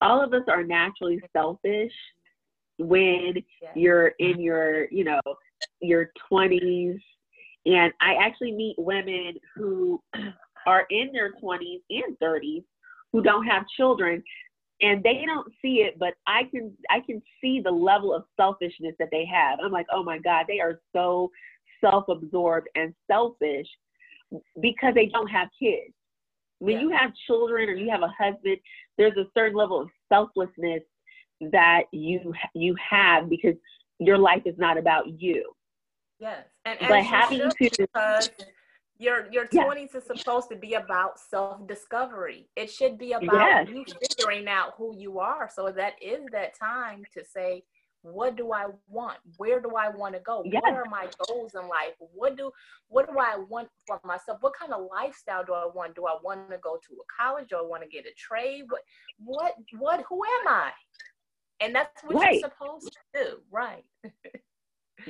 [0.00, 1.92] all of us are naturally selfish
[2.78, 3.34] when
[3.74, 5.20] you're in your, you know,
[5.80, 6.98] your 20s.
[7.66, 10.02] And I actually meet women who
[10.66, 12.64] are in their 20s and 30s
[13.12, 14.22] who don't have children
[14.80, 18.94] and they don't see it but i can i can see the level of selfishness
[18.98, 21.30] that they have i'm like oh my god they are so
[21.80, 23.68] self-absorbed and selfish
[24.60, 25.94] because they don't have kids
[26.58, 26.80] when yeah.
[26.80, 28.56] you have children or you have a husband
[28.98, 30.82] there's a certain level of selflessness
[31.40, 33.54] that you you have because
[33.98, 35.52] your life is not about you.
[36.18, 38.30] Yes, and but having to because
[38.98, 42.48] your your twenties is supposed to be about self discovery.
[42.56, 43.68] It should be about yes.
[43.68, 45.50] you figuring out who you are.
[45.54, 47.64] So that is that time to say,
[48.02, 49.18] what do I want?
[49.38, 50.42] Where do I want to go?
[50.44, 50.62] Yes.
[50.62, 51.94] What are my goals in life?
[51.98, 52.50] What do
[52.88, 54.38] what do I want for myself?
[54.42, 55.96] What kind of lifestyle do I want?
[55.96, 57.48] Do I want to go to a college?
[57.48, 58.64] Do I want to get a trade?
[58.68, 58.82] What
[59.18, 60.70] what what who am I?
[61.60, 62.40] And that's what right.
[62.40, 63.84] you're supposed to do, right?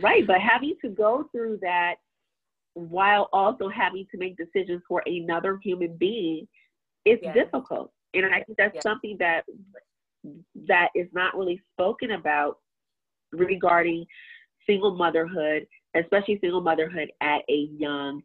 [0.01, 1.97] right, but having to go through that
[2.75, 6.47] while also having to make decisions for another human being
[7.05, 7.35] is yes.
[7.35, 7.93] difficult.
[8.15, 8.83] And I think that's yes.
[8.83, 9.45] something that
[10.67, 12.59] that is not really spoken about
[13.33, 14.07] regarding
[14.67, 18.23] single motherhood, especially single motherhood at a young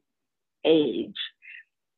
[0.66, 1.18] age.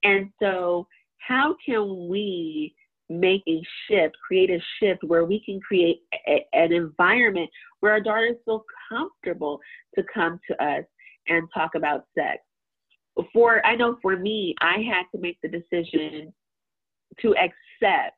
[0.04, 0.88] And so,
[1.20, 2.74] how can we
[3.20, 8.00] make a shift, create a shift where we can create a, an environment where our
[8.00, 9.60] daughters feel comfortable
[9.96, 10.84] to come to us
[11.28, 12.40] and talk about sex.
[13.34, 16.34] For I know for me, I had to make the decision
[17.20, 18.18] to accept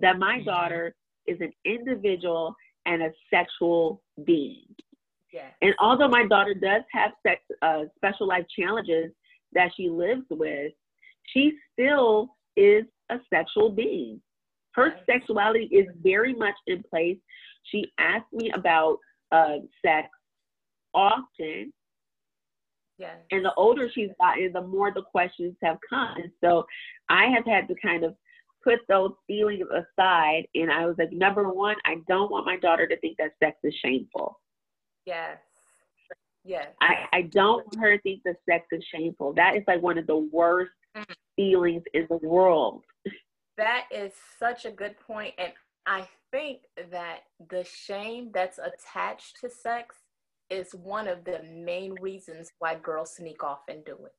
[0.00, 0.44] that my mm-hmm.
[0.44, 0.94] daughter
[1.26, 2.54] is an individual
[2.86, 4.66] and a sexual being.
[5.32, 5.52] Yes.
[5.60, 9.12] And although my daughter does have sex, uh, special life challenges
[9.52, 10.72] that she lives with,
[11.32, 14.20] she still is a sexual being.
[14.72, 17.18] Her sexuality is very much in place.
[17.64, 18.98] She asks me about
[19.32, 20.08] uh, sex
[20.94, 21.72] often.
[22.98, 23.14] Yeah.
[23.30, 26.16] And the older she's gotten, the more the questions have come.
[26.16, 26.64] And so
[27.08, 28.14] I have had to kind of
[28.62, 30.46] put those feelings aside.
[30.54, 33.56] And I was like, number one, I don't want my daughter to think that sex
[33.62, 34.40] is shameful.
[35.06, 35.38] Yes.
[36.44, 36.68] Yes.
[36.80, 39.32] I, I don't want her to think that sex is shameful.
[39.34, 41.04] That is like one of the worst mm.
[41.36, 42.82] feelings in the world.
[43.58, 45.34] That is such a good point.
[45.36, 45.52] And
[45.86, 49.96] I think that the shame that's attached to sex
[50.48, 54.12] is one of the main reasons why girls sneak off and do it.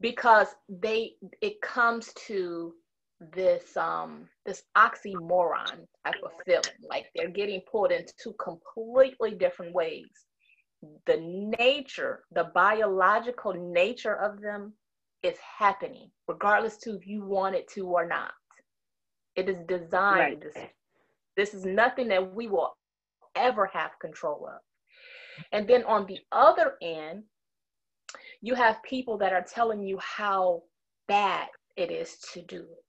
[0.00, 2.72] Because they it comes to
[3.34, 9.74] this um this oxymoron type of feeling like they're getting pulled in two completely different
[9.74, 10.06] ways
[11.06, 11.16] the
[11.58, 14.72] nature the biological nature of them
[15.22, 18.32] is happening regardless to if you want it to or not
[19.36, 20.70] it is designed right.
[21.36, 22.76] this is nothing that we will
[23.34, 24.60] ever have control of
[25.52, 27.22] and then on the other end
[28.40, 30.62] you have people that are telling you how
[31.08, 32.84] bad it is to do it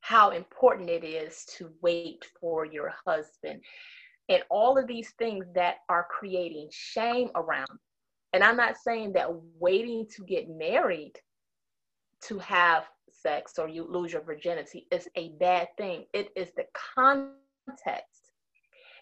[0.00, 3.60] how important it is to wait for your husband
[4.30, 7.78] and all of these things that are creating shame around.
[8.32, 11.14] And I'm not saying that waiting to get married
[12.22, 16.04] to have sex or you lose your virginity is a bad thing.
[16.12, 18.32] It is the context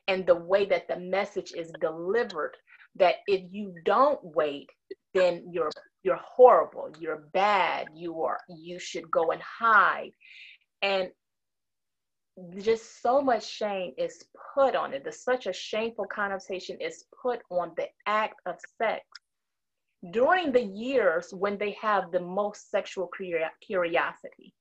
[0.09, 2.57] and the way that the message is delivered
[2.97, 4.69] that if you don't wait,
[5.15, 5.71] then you're
[6.03, 10.13] you're horrible, you're bad, you are you should go and hide.
[10.83, 11.11] And
[12.59, 15.03] just so much shame is put on it.
[15.03, 19.05] There's such a shameful connotation is put on the act of sex
[20.13, 23.11] during the years when they have the most sexual
[23.61, 24.55] curiosity.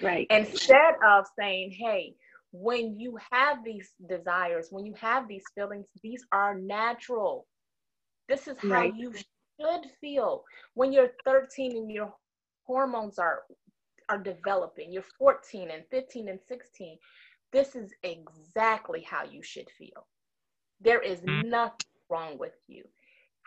[0.00, 0.26] Right.
[0.30, 2.14] Instead of saying, hey,
[2.52, 7.46] when you have these desires, when you have these feelings, these are natural.
[8.28, 8.94] This is how right.
[8.96, 12.12] you should feel when you're 13 and your
[12.66, 13.42] hormones are
[14.08, 16.98] are developing, you're 14 and 15 and 16,
[17.52, 20.08] this is exactly how you should feel.
[20.80, 21.48] There is mm-hmm.
[21.48, 22.82] nothing wrong with you.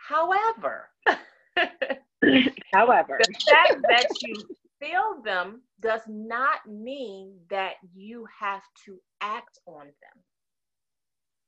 [0.08, 0.90] However,
[2.72, 4.46] however, the fact that you
[4.80, 10.22] feel them does not mean that you have to act on them.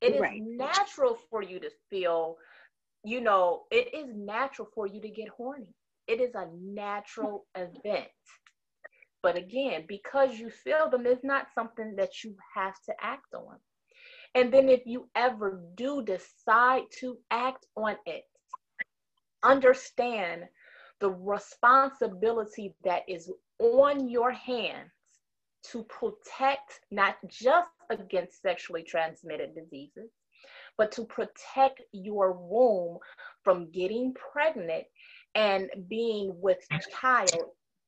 [0.00, 0.42] It is right.
[0.58, 2.36] natural for you to feel,
[3.04, 5.74] you know, it is natural for you to get horny.
[6.06, 8.08] It is a natural event.
[9.22, 13.56] But again, because you feel them, it's not something that you have to act on.
[14.34, 18.24] And then if you ever do decide to act on it,
[19.46, 20.42] understand
[21.00, 24.90] the responsibility that is on your hands
[25.70, 30.10] to protect not just against sexually transmitted diseases,
[30.78, 32.98] but to protect your womb
[33.42, 34.84] from getting pregnant
[35.34, 36.58] and being with
[37.00, 37.30] child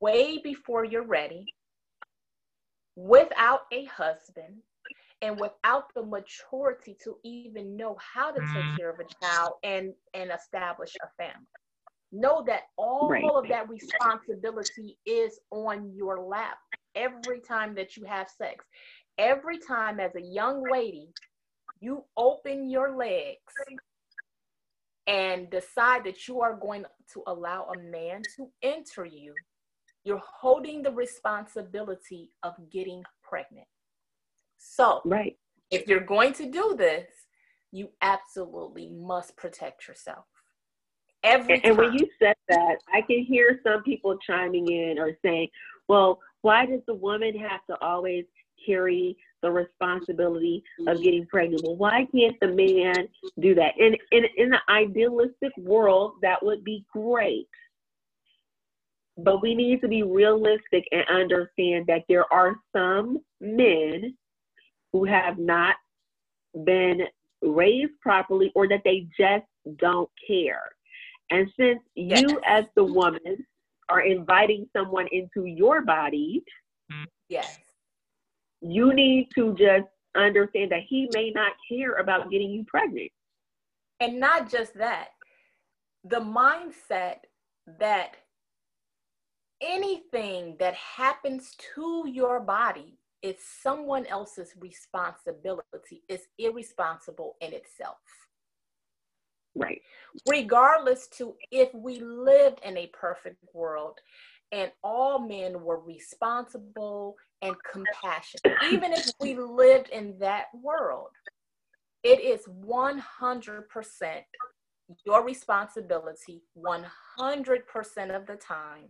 [0.01, 1.47] way before you're ready,
[2.97, 4.59] without a husband,
[5.23, 8.77] and without the maturity to even know how to take mm.
[8.77, 11.47] care of a child and and establish a family
[12.11, 13.25] know that all right.
[13.25, 16.57] of that responsibility is on your lap
[16.95, 18.65] every time that you have sex
[19.19, 21.09] every time as a young lady
[21.81, 23.37] you open your legs
[25.07, 29.35] and decide that you are going to allow a man to enter you
[30.09, 33.67] you're holding the responsibility of getting pregnant.
[34.59, 35.37] So, right.
[35.71, 37.07] if you're going to do this,
[37.73, 40.25] you absolutely must protect yourself.
[41.23, 45.13] Every and, and when you said that, I can hear some people chiming in or
[45.25, 45.49] saying,
[45.89, 48.25] well, why does the woman have to always
[48.65, 51.03] carry the responsibility of mm-hmm.
[51.03, 51.63] getting pregnant?
[51.65, 53.09] Well, why can't the man
[53.41, 53.75] do that?
[53.79, 57.49] And in, in the idealistic world, that would be great.
[59.17, 64.17] But we need to be realistic and understand that there are some men
[64.93, 65.77] who have not
[66.65, 67.03] been
[67.43, 69.45] raised properly or that they just
[69.77, 70.63] don't care.
[71.31, 73.47] And since you, as the woman,
[73.89, 76.43] are inviting someone into your body,
[76.91, 77.05] mm.
[77.29, 77.59] yes,
[78.61, 83.11] you need to just understand that he may not care about getting you pregnant.
[84.01, 85.09] And not just that,
[86.05, 87.17] the mindset
[87.79, 88.17] that
[89.61, 97.99] anything that happens to your body is someone else's responsibility, is irresponsible in itself.
[99.55, 99.81] Right.
[100.29, 103.99] Regardless to if we lived in a perfect world
[104.53, 111.11] and all men were responsible and compassionate, even if we lived in that world,
[112.05, 113.03] it is 100%
[115.05, 118.89] your responsibility 100% of the time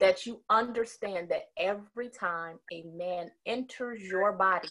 [0.00, 4.68] that you understand that every time a man enters your body,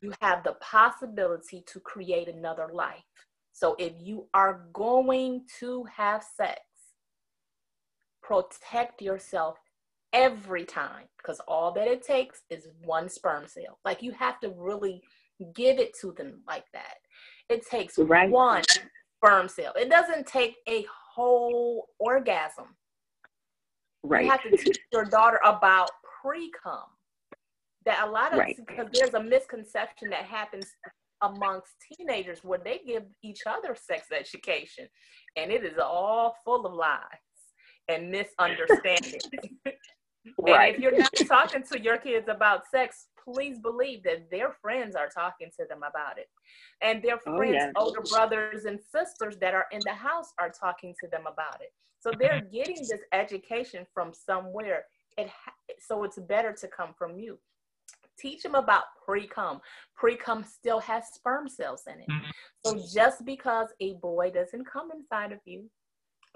[0.00, 3.04] you have the possibility to create another life.
[3.52, 6.60] So if you are going to have sex,
[8.22, 9.56] protect yourself
[10.12, 13.78] every time because all that it takes is one sperm cell.
[13.84, 15.02] Like you have to really
[15.54, 16.96] give it to them like that.
[17.48, 18.30] It takes right.
[18.30, 18.62] one
[19.22, 19.72] sperm cell.
[19.76, 22.75] It doesn't take a whole orgasm.
[24.06, 24.24] Right.
[24.24, 25.90] You have to teach your daughter about
[26.22, 26.84] pre-cum.
[27.84, 28.56] That a lot of right.
[28.56, 30.66] because there's a misconception that happens
[31.22, 34.86] amongst teenagers where they give each other sex education
[35.36, 37.00] and it is all full of lies
[37.88, 39.20] and misunderstanding.
[39.64, 39.74] right.
[40.46, 44.96] And if you're not talking to your kids about sex, please believe that their friends
[44.96, 46.26] are talking to them about it.
[46.82, 47.70] And their oh, friends, yeah.
[47.76, 51.70] older brothers and sisters that are in the house are talking to them about it.
[52.06, 54.84] So they're getting this education from somewhere.
[55.18, 57.36] It ha- so it's better to come from you.
[58.16, 59.60] Teach them about pre-cum.
[59.96, 62.08] Pre-cum still has sperm cells in it.
[62.08, 62.30] Mm-hmm.
[62.64, 65.68] So just because a boy doesn't come inside of you,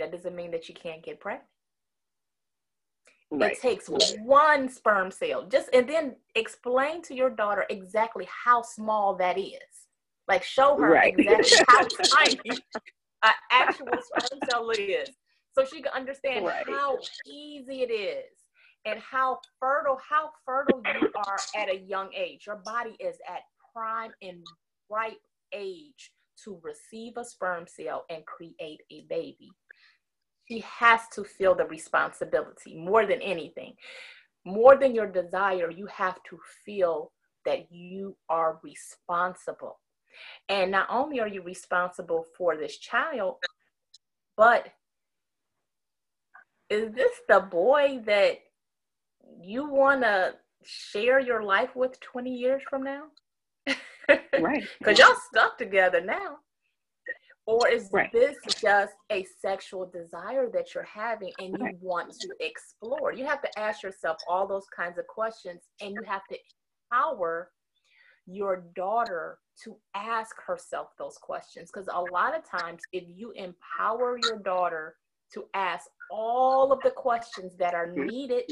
[0.01, 1.47] that doesn't mean that you can't get pregnant.
[3.31, 3.53] Right.
[3.53, 5.47] It takes one sperm cell.
[5.47, 9.87] Just and then explain to your daughter exactly how small that is.
[10.27, 11.15] Like show her right.
[11.17, 11.85] exactly how
[12.25, 12.41] tiny
[13.23, 15.11] an actual sperm cell is.
[15.69, 16.65] So she can understand right.
[16.69, 18.33] how easy it is
[18.85, 22.45] and how fertile, how fertile you are at a young age.
[22.47, 23.43] Your body is at
[23.75, 24.45] prime and
[24.89, 25.21] ripe
[25.53, 26.13] age
[26.45, 29.51] to receive a sperm cell and create a baby
[30.51, 33.75] she has to feel the responsibility more than anything.
[34.45, 37.13] More than your desire, you have to feel
[37.45, 39.79] that you are responsible.
[40.49, 43.37] And not only are you responsible for this child,
[44.37, 44.67] but
[46.71, 48.39] is this the boy that
[49.43, 53.05] you want to share your life with 20 years from now?
[54.41, 54.65] right.
[54.79, 56.37] Because y'all stuck together now.
[57.47, 58.13] Or is right.
[58.13, 61.77] this just a sexual desire that you're having and you right.
[61.81, 63.13] want to explore?
[63.13, 66.39] You have to ask yourself all those kinds of questions and you have to
[66.93, 67.51] empower
[68.27, 71.71] your daughter to ask herself those questions.
[71.73, 74.95] Because a lot of times, if you empower your daughter
[75.35, 78.07] to ask all of the questions that are mm-hmm.
[78.07, 78.45] needed,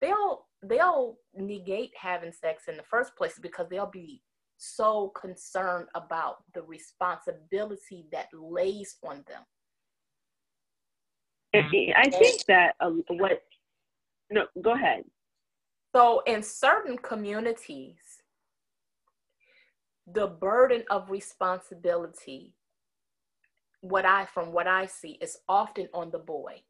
[0.00, 4.22] they'll they'll negate having sex in the first place because they'll be
[4.58, 9.42] so concerned about the responsibility that lays on them.
[11.96, 13.42] I think that um, what,
[14.30, 15.04] no, go ahead.
[15.96, 17.96] So, in certain communities,
[20.06, 22.54] the burden of responsibility,
[23.80, 26.62] what I, from what I see, is often on the boy.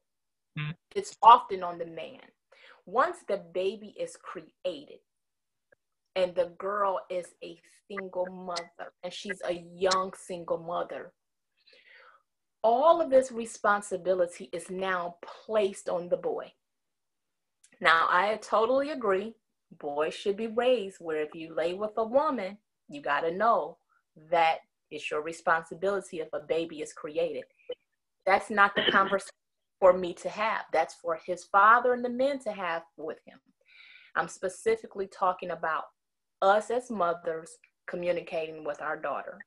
[0.58, 0.70] Mm-hmm.
[0.94, 2.20] It's often on the man.
[2.86, 4.98] Once the baby is created,
[6.18, 7.56] and the girl is a
[7.88, 11.12] single mother and she's a young single mother
[12.62, 16.52] all of this responsibility is now placed on the boy
[17.80, 19.34] now i totally agree
[19.78, 23.78] boys should be raised where if you lay with a woman you got to know
[24.30, 24.58] that
[24.90, 27.44] it's your responsibility if a baby is created
[28.26, 29.37] that's not the conversation
[29.80, 33.38] for me to have that's for his father and the men to have with him
[34.16, 35.84] i'm specifically talking about
[36.42, 37.58] us as mothers
[37.88, 39.42] communicating with our daughters.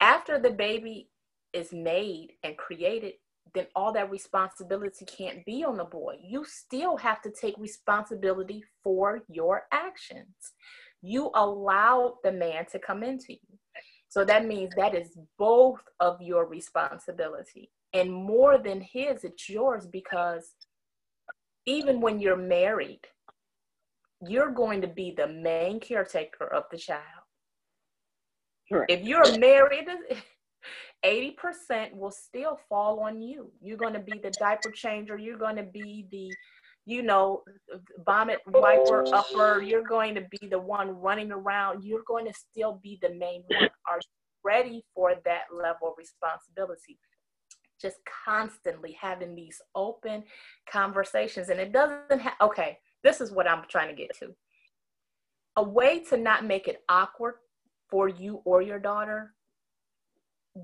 [0.00, 1.10] After the baby
[1.52, 3.14] is made and created,
[3.54, 6.16] then all that responsibility can't be on the boy.
[6.22, 10.52] You still have to take responsibility for your actions.
[11.00, 13.58] You allow the man to come into you.
[14.08, 17.70] So that means that is both of your responsibility.
[17.94, 20.54] And more than his, it's yours because
[21.66, 23.00] even when you're married,
[24.26, 27.02] you're going to be the main caretaker of the child.
[28.70, 28.90] Correct.
[28.90, 29.86] If you're married,
[31.04, 33.50] 80% will still fall on you.
[33.62, 35.16] You're going to be the diaper changer.
[35.16, 36.30] You're going to be the,
[36.84, 37.42] you know,
[38.04, 39.62] vomit wiper upper.
[39.62, 41.84] You're going to be the one running around.
[41.84, 43.68] You're going to still be the main one.
[43.88, 44.10] Are you
[44.44, 46.98] ready for that level of responsibility?
[47.80, 50.24] Just constantly having these open
[50.70, 51.48] conversations.
[51.48, 54.34] And it doesn't have, okay, this is what I'm trying to get to.
[55.56, 57.34] A way to not make it awkward
[57.88, 59.34] for you or your daughter,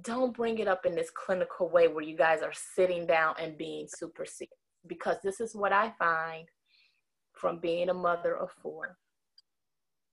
[0.03, 3.57] don't bring it up in this clinical way where you guys are sitting down and
[3.57, 4.53] being super serious.
[4.87, 6.49] Because this is what I find
[7.33, 8.97] from being a mother of four.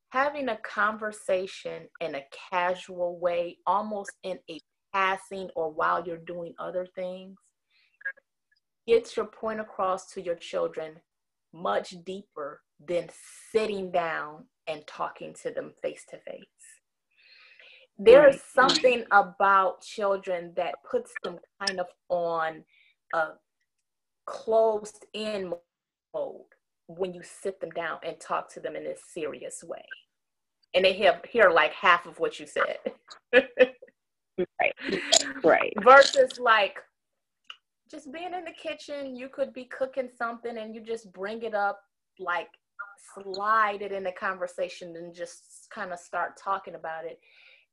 [0.10, 4.60] Having a conversation in a casual way, almost in a
[4.94, 7.38] passing or while you're doing other things,
[8.88, 10.94] gets your point across to your children
[11.54, 13.10] much deeper than
[13.52, 16.46] sitting down and talking to them face to face.
[17.98, 22.64] There is something about children that puts them kind of on
[23.14, 23.28] a
[24.26, 25.54] closed in
[26.14, 26.42] mode
[26.88, 29.86] when you sit them down and talk to them in a serious way.
[30.74, 32.78] And they hear, hear like half of what you said.
[34.38, 34.76] right.
[35.44, 35.74] Right.
[35.84, 36.78] Versus like
[37.90, 41.54] just being in the kitchen, you could be cooking something and you just bring it
[41.54, 41.82] up,
[42.20, 42.48] like
[43.14, 47.20] slide it in the conversation and just kind of start talking about it.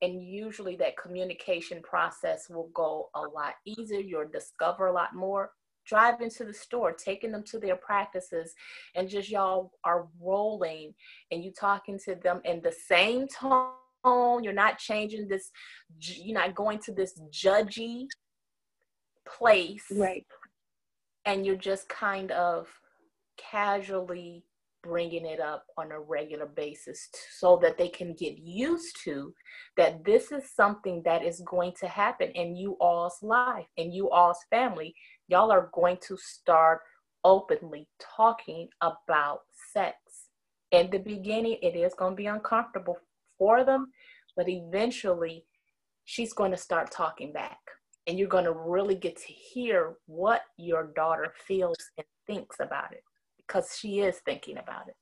[0.03, 4.01] And usually that communication process will go a lot easier.
[4.01, 5.51] You'll discover a lot more
[5.87, 8.55] driving to the store, taking them to their practices,
[8.95, 10.95] and just y'all are rolling
[11.33, 13.73] and you talking to them in the same tone.
[14.05, 15.51] You're not changing this,
[16.01, 18.07] you're not going to this judgy
[19.27, 19.85] place.
[19.91, 20.27] Right.
[21.25, 22.69] And you're just kind of
[23.37, 24.45] casually
[24.83, 29.35] bringing it up on a regular basis so that they can get used to
[29.77, 34.09] that this is something that is going to happen in you all's life in you
[34.11, 34.95] all's family
[35.27, 36.81] y'all are going to start
[37.25, 39.41] openly talking about
[39.73, 39.97] sex.
[40.71, 42.97] In the beginning, it is going to be uncomfortable
[43.39, 43.93] for them,
[44.37, 45.45] but eventually,
[46.05, 47.59] she's going to start talking back.
[48.07, 52.93] And you're going to really get to hear what your daughter feels and thinks about
[52.93, 53.03] it
[53.39, 54.97] because she is thinking about it.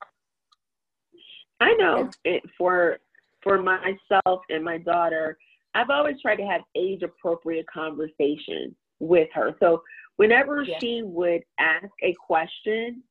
[1.61, 2.99] I know it, for
[3.43, 5.39] for myself and my daughter,
[5.75, 9.55] I've always tried to have age appropriate conversations with her.
[9.61, 9.83] So
[10.17, 10.79] whenever yeah.
[10.81, 13.03] she would ask a question,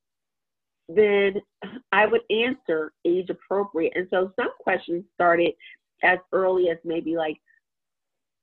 [0.87, 1.41] then
[1.91, 3.93] I would answer age appropriate.
[3.95, 5.53] And so some questions started
[6.03, 7.37] as early as maybe like,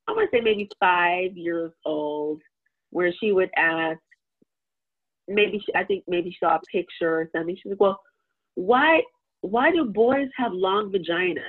[0.08, 2.42] I want to say maybe five years old,
[2.90, 4.00] where she would ask,
[5.28, 7.54] maybe she, I think maybe she saw a picture or something.
[7.56, 8.00] She's like, well,
[8.56, 9.02] why,
[9.42, 11.42] why do boys have long vaginas?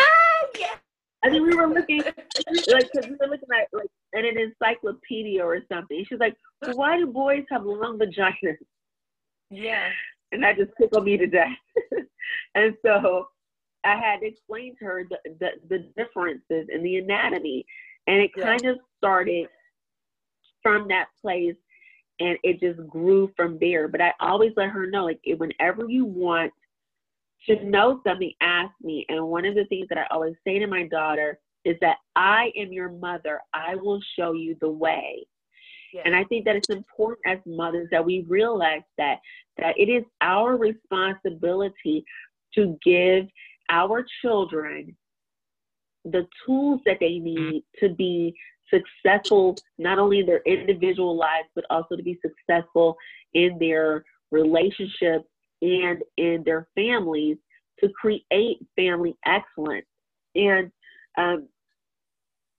[0.00, 0.76] Ah, yeah.
[1.24, 5.42] I think we were looking, like, because we were looking at like in an encyclopedia
[5.44, 6.04] or something.
[6.08, 8.58] She's like, well, why do boys have long vaginas?
[9.50, 9.88] Yeah.
[10.32, 11.48] And that just tickled me to death.
[12.54, 13.28] and so
[13.84, 17.64] I had to explain to her the, the, the differences in the anatomy.
[18.06, 18.44] And it yeah.
[18.44, 19.48] kind of started
[20.62, 21.56] from that place
[22.20, 23.88] and it just grew from there.
[23.88, 26.52] But I always let her know, like, whenever you want
[27.48, 29.04] to know something, ask me.
[29.08, 32.52] And one of the things that I always say to my daughter is that I
[32.56, 33.40] am your mother.
[33.52, 35.26] I will show you the way.
[35.94, 36.02] Yeah.
[36.06, 39.20] And I think that it's important as mothers that we realize that
[39.58, 42.04] that it is our responsibility
[42.56, 43.26] to give
[43.70, 44.96] our children
[46.04, 48.34] the tools that they need to be
[48.68, 52.96] successful not only in their individual lives but also to be successful
[53.34, 55.28] in their relationships
[55.62, 57.36] and in their families
[57.78, 59.86] to create family excellence.
[60.34, 60.72] And
[61.16, 61.46] um,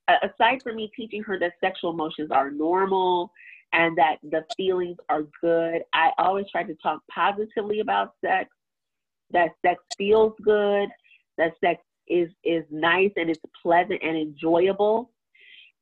[0.07, 3.31] aside from me teaching her that sexual emotions are normal
[3.73, 8.49] and that the feelings are good, I always try to talk positively about sex,
[9.31, 10.89] that sex feels good,
[11.37, 15.11] that sex is is nice and it's pleasant and enjoyable.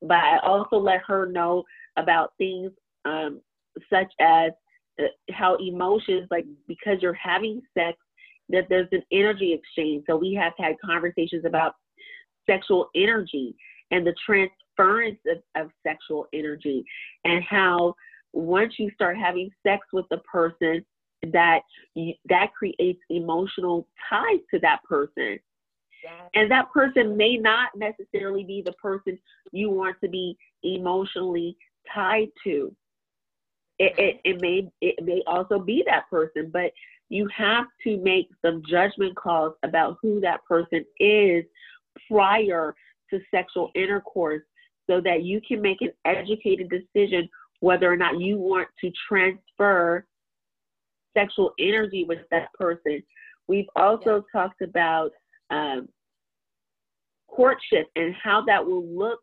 [0.01, 1.63] But I also let her know
[1.97, 2.71] about things
[3.05, 3.41] um,
[3.89, 4.51] such as
[4.99, 7.97] uh, how emotions, like because you're having sex,
[8.49, 10.03] that there's an energy exchange.
[10.09, 11.75] So we have had conversations about
[12.49, 13.55] sexual energy
[13.93, 16.83] and the transference of, of sexual energy
[17.25, 17.93] and how
[18.33, 20.83] once you start having sex with the person
[21.31, 21.61] that
[21.93, 25.39] you, that creates emotional ties to that person.
[26.35, 29.17] And that person may not necessarily be the person
[29.53, 31.55] you want to be emotionally
[31.93, 32.75] tied to.
[33.79, 36.71] It, it, it may it may also be that person but
[37.09, 41.43] you have to make some judgment calls about who that person is
[42.07, 42.75] prior
[43.09, 44.43] to sexual intercourse
[44.89, 47.29] so that you can make an educated decision
[47.59, 50.05] whether or not you want to transfer
[51.15, 53.01] sexual energy with that person.
[53.47, 54.41] We've also yeah.
[54.41, 55.11] talked about
[55.49, 55.87] um,
[57.29, 59.19] courtship and how that will look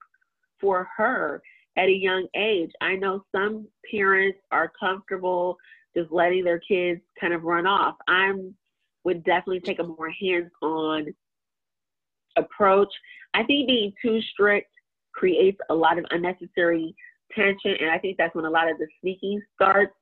[0.61, 1.43] for her
[1.77, 2.71] at a young age.
[2.81, 5.57] I know some parents are comfortable
[5.97, 7.97] just letting their kids kind of run off.
[8.09, 8.33] I
[9.05, 11.07] would definitely take a more hands-on
[12.41, 12.93] approach.
[13.35, 14.71] I think being too strict
[15.13, 16.95] creates a lot of unnecessary
[17.35, 19.93] tension, and I think that's when a lot of the sneaking starts.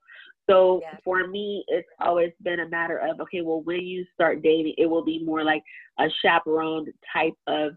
[0.49, 0.97] So yeah.
[1.05, 4.87] for me, it's always been a matter of okay, well, when you start dating, it
[4.87, 5.63] will be more like
[5.99, 7.73] a chaperoned type of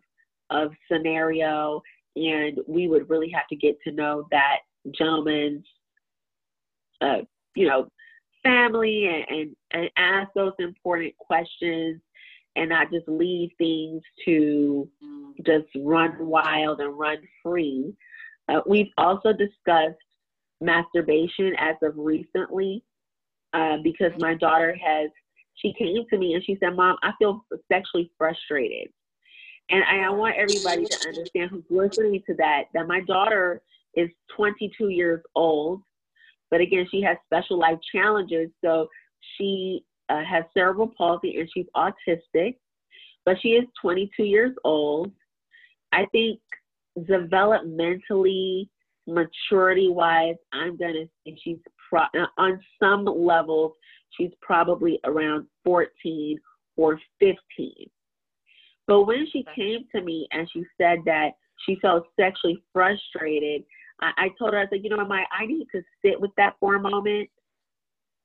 [0.50, 1.82] of scenario,
[2.16, 4.58] and we would really have to get to know that
[4.98, 5.66] gentleman's,
[7.02, 7.20] uh,
[7.56, 7.88] you know,
[8.44, 12.02] family and, and, and ask those important questions
[12.56, 14.90] and not just leave things to
[15.46, 17.94] just run wild and run free.
[18.50, 19.98] Uh, we've also discussed
[20.60, 22.84] masturbation as of recently
[23.54, 25.10] uh, because my daughter has,
[25.56, 28.90] she came to me and she said, Mom, I feel sexually frustrated.
[29.70, 33.62] And I, I want everybody to understand who's listening to that, that my daughter
[33.96, 35.82] is 22 years old.
[36.50, 38.50] But again, she has special life challenges.
[38.64, 38.88] So
[39.38, 42.56] she uh, has cerebral palsy and she's autistic,
[43.26, 45.12] but she is 22 years old.
[45.92, 46.40] I think
[46.98, 48.68] developmentally,
[49.08, 51.58] maturity wise, I'm going to say she's
[51.90, 53.74] pro- uh, on some levels,
[54.18, 56.40] she's probably around 14
[56.78, 57.38] or 15.
[58.88, 61.32] But when she came to me and she said that
[61.66, 63.64] she felt sexually frustrated,
[64.02, 66.56] I, I told her, I said, you know, my, I need to sit with that
[66.60, 67.30] for a moment.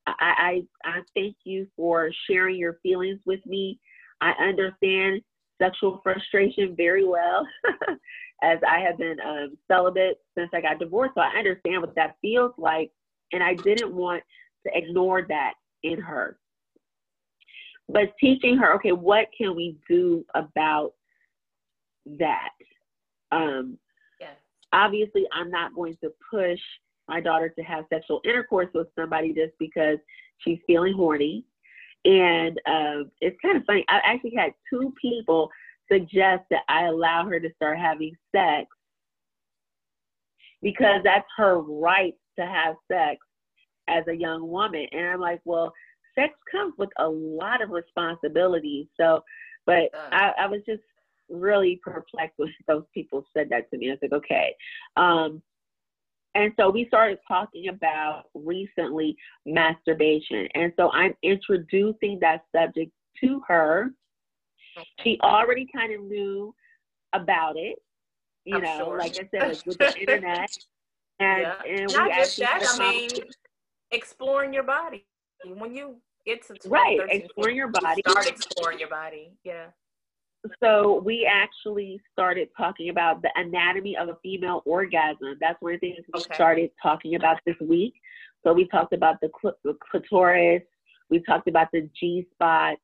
[0.06, 3.78] I, I, I thank you for sharing your feelings with me.
[4.20, 5.22] I understand
[5.60, 7.46] sexual frustration very well,
[8.42, 11.14] as I have been um, celibate since I got divorced.
[11.14, 12.90] So I understand what that feels like.
[13.32, 14.22] And I didn't want
[14.66, 16.38] to ignore that in her.
[17.88, 20.92] But teaching her, okay, what can we do about
[22.18, 22.50] that?
[23.32, 23.78] Um,
[24.20, 24.36] yes.
[24.72, 26.60] Obviously, I'm not going to push
[27.08, 29.98] my daughter to have sexual intercourse with somebody just because
[30.38, 31.44] she's feeling horny.
[32.04, 33.84] And uh, it's kind of funny.
[33.88, 35.50] I actually had two people
[35.90, 38.68] suggest that I allow her to start having sex
[40.62, 43.18] because that's her right to have sex
[43.88, 44.86] as a young woman.
[44.92, 45.72] And I'm like, well,
[46.16, 48.86] sex comes with a lot of responsibilities.
[48.98, 49.22] So,
[49.64, 50.82] but I, I was just
[51.28, 53.88] really perplexed when those people said that to me.
[53.88, 54.54] I was like, okay.
[54.96, 55.42] Um,
[56.36, 59.16] and so we started talking about recently
[59.46, 60.46] masturbation.
[60.54, 63.90] And so I'm introducing that subject to her.
[65.02, 66.54] She already kind of knew
[67.14, 67.78] about it,
[68.44, 68.98] you I'm know, sure.
[68.98, 70.50] like I said, with the internet.
[71.18, 71.54] And, yeah.
[71.66, 73.08] and Not just that, I mean,
[73.90, 75.06] exploring your body.
[75.46, 78.02] When you get to 12, right, 13, exploring your body.
[78.06, 79.32] Start exploring your body.
[79.42, 79.68] Yeah.
[80.62, 85.36] So we actually started talking about the anatomy of a female orgasm.
[85.40, 86.34] That's one of the things we okay.
[86.34, 87.94] started talking about this week.
[88.44, 90.62] So we talked about the, cl- the clitoris.
[91.10, 92.76] We talked about the G spot.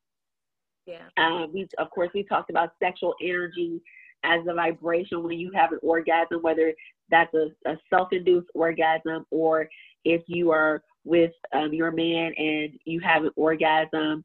[0.86, 1.08] Yeah.
[1.16, 3.80] Um, we of course we talked about sexual energy
[4.24, 6.72] as a vibration when you have an orgasm, whether
[7.10, 9.68] that's a, a self-induced orgasm or
[10.04, 14.24] if you are with um, your man and you have an orgasm.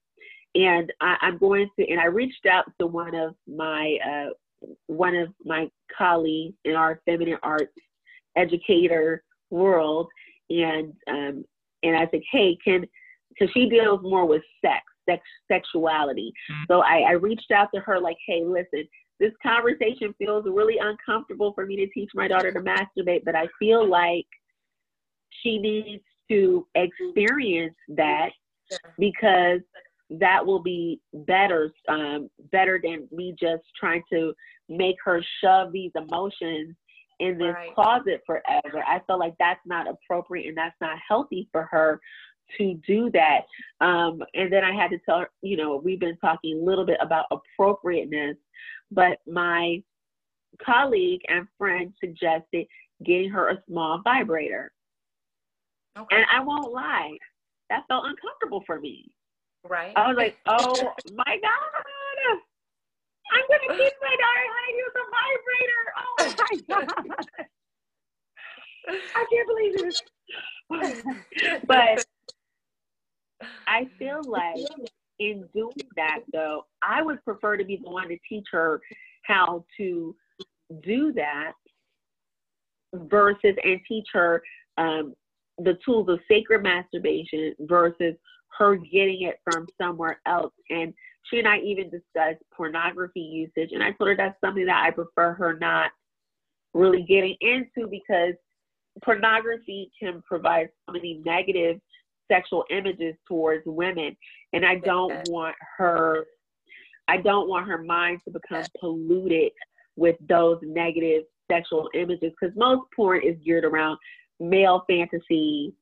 [0.58, 4.30] And I, am going to, and I reached out to one of my uh,
[4.88, 7.74] one of my colleagues in our feminine arts
[8.36, 10.08] educator world,
[10.50, 11.46] and um,
[11.84, 12.86] and I said, hey, can
[13.30, 16.34] because she deals more with sex, sex sexuality.
[16.52, 16.64] Mm-hmm.
[16.74, 18.88] So I, I reached out to her like, hey, listen,
[19.20, 23.48] this conversation feels really uncomfortable for me to teach my daughter to masturbate, but I
[23.60, 24.26] feel like
[25.44, 28.30] she needs to experience that
[28.98, 29.62] because
[30.10, 34.34] that will be better um, better than me just trying to
[34.70, 36.76] make her shove these emotions
[37.20, 37.74] in this right.
[37.74, 38.84] closet forever.
[38.86, 42.00] I feel like that's not appropriate and that's not healthy for her
[42.58, 43.42] to do that.
[43.86, 46.86] Um, and then I had to tell her, you know, we've been talking a little
[46.86, 48.38] bit about appropriateness,
[48.92, 49.82] but my
[50.64, 52.66] colleague and friend suggested
[53.04, 54.72] getting her a small vibrator.
[55.98, 56.16] Okay.
[56.16, 57.18] And I won't lie,
[57.70, 59.10] that felt uncomfortable for me.
[59.70, 59.94] Right.
[59.96, 62.42] I was like, oh my God.
[63.30, 64.64] I'm gonna teach my daughter how
[64.96, 65.84] a vibrator.
[65.98, 67.26] Oh my God.
[69.16, 70.02] I can't believe this.
[71.68, 72.06] but
[73.68, 74.56] I feel like
[75.20, 78.82] in doing that though, I would prefer to be the one to teach her
[79.24, 80.16] how to
[80.84, 81.54] do that
[82.94, 84.42] versus and teach her
[84.78, 85.14] um,
[85.60, 88.16] the tools of sacred masturbation versus
[88.58, 90.54] her getting it from somewhere else.
[90.70, 90.94] And
[91.24, 93.72] she and I even discussed pornography usage.
[93.74, 95.92] And I told her that's something that I prefer her not
[96.74, 98.34] really getting into because
[99.04, 101.80] pornography can provide so many negative
[102.32, 104.16] sexual images towards women.
[104.54, 106.26] And I don't want her
[107.08, 109.52] I don't want her mind to become polluted
[109.96, 113.98] with those negative sexual images because most porn is geared around
[114.40, 115.74] male fantasy.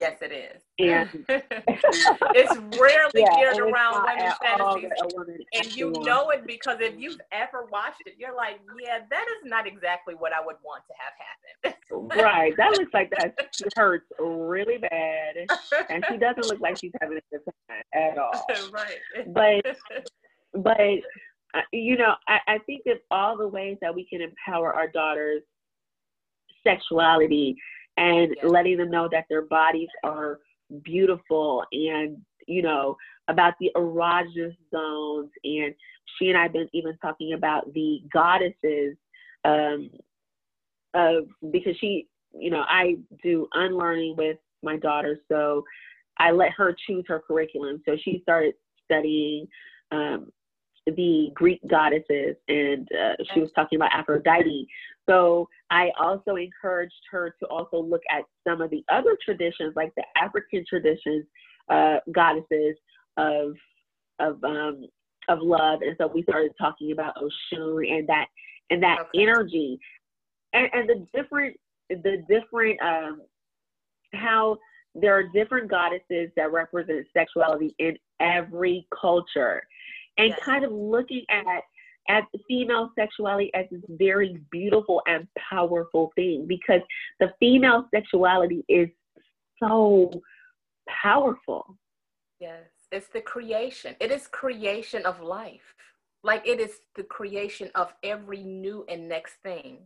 [0.00, 0.62] Yes, it is.
[0.78, 4.90] And it's rarely yeah, geared around women's fantasies.
[5.54, 9.48] And you know it because if you've ever watched it, you're like, yeah, that is
[9.48, 12.22] not exactly what I would want to have happen.
[12.22, 12.54] right.
[12.56, 15.36] That looks like that she hurts really bad.
[15.88, 18.46] And she doesn't look like she's having a good time at all.
[18.72, 18.98] right.
[19.32, 19.76] But
[20.62, 20.80] but
[21.54, 24.88] uh, you know, I, I think of all the ways that we can empower our
[24.88, 25.42] daughters'
[26.64, 27.56] sexuality
[27.96, 30.40] and letting them know that their bodies are
[30.82, 32.96] beautiful and you know
[33.28, 35.30] about the erogenous zones.
[35.44, 35.74] And
[36.18, 38.96] she and i've been even talking about the goddesses
[39.44, 39.90] um
[40.94, 42.06] of because she
[42.38, 45.18] you know i do unlearning with my daughter.
[45.30, 45.64] So
[46.18, 47.82] i let her choose her curriculum.
[47.86, 48.54] So she started
[48.84, 49.46] studying
[49.92, 50.32] um
[50.86, 54.68] the Greek goddesses, and uh, she was talking about Aphrodite.
[55.08, 59.92] So I also encouraged her to also look at some of the other traditions, like
[59.96, 61.24] the African traditions,
[61.68, 62.76] uh, goddesses
[63.16, 63.54] of
[64.18, 64.86] of um,
[65.28, 65.80] of love.
[65.82, 68.26] And so we started talking about Oshun and that
[68.70, 69.22] and that okay.
[69.22, 69.78] energy,
[70.52, 71.56] and, and the different
[71.88, 73.22] the different um,
[74.14, 74.56] how
[74.94, 79.62] there are different goddesses that represent sexuality in every culture
[80.18, 80.38] and yes.
[80.42, 81.62] kind of looking at
[82.08, 86.80] at female sexuality as this very beautiful and powerful thing because
[87.20, 88.88] the female sexuality is
[89.62, 90.10] so
[90.88, 91.76] powerful.
[92.40, 93.96] Yes, it's the creation.
[94.00, 95.74] It is creation of life.
[96.22, 99.78] Like it is the creation of every new and next thing.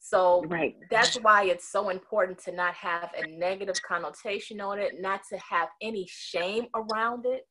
[0.00, 0.76] So right.
[0.90, 5.38] that's why it's so important to not have a negative connotation on it, not to
[5.38, 7.46] have any shame around it,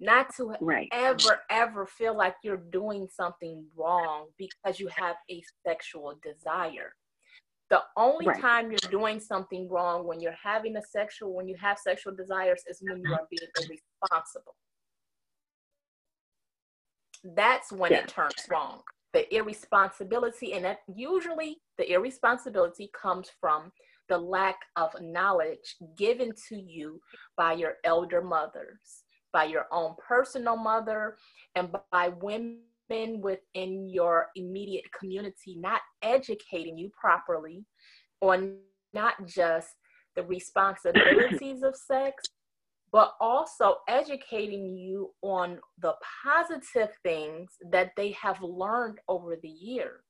[0.00, 0.88] not to right.
[0.92, 6.92] ever ever feel like you're doing something wrong because you have a sexual desire
[7.70, 8.40] the only right.
[8.40, 12.62] time you're doing something wrong when you're having a sexual when you have sexual desires
[12.68, 13.14] is when you mm-hmm.
[13.14, 14.54] are being irresponsible
[17.34, 17.98] that's when yeah.
[17.98, 18.80] it turns wrong
[19.14, 23.72] the irresponsibility and that usually the irresponsibility comes from
[24.08, 27.00] the lack of knowledge given to you
[27.36, 29.04] by your elder mothers
[29.36, 31.18] by your own personal mother
[31.56, 37.62] and by women within your immediate community not educating you properly
[38.22, 38.56] on
[38.94, 39.68] not just
[40.14, 42.24] the responsibilities of sex
[42.90, 45.92] but also educating you on the
[46.24, 50.00] positive things that they have learned over the years.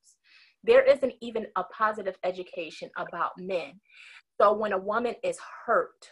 [0.62, 3.80] There isn't even a positive education about men.
[4.40, 6.10] So when a woman is hurt,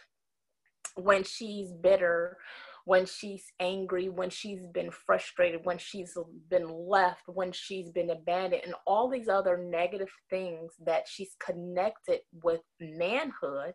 [0.95, 2.37] when she's bitter,
[2.85, 6.15] when she's angry, when she's been frustrated, when she's
[6.49, 12.19] been left, when she's been abandoned, and all these other negative things that she's connected
[12.43, 13.73] with manhood,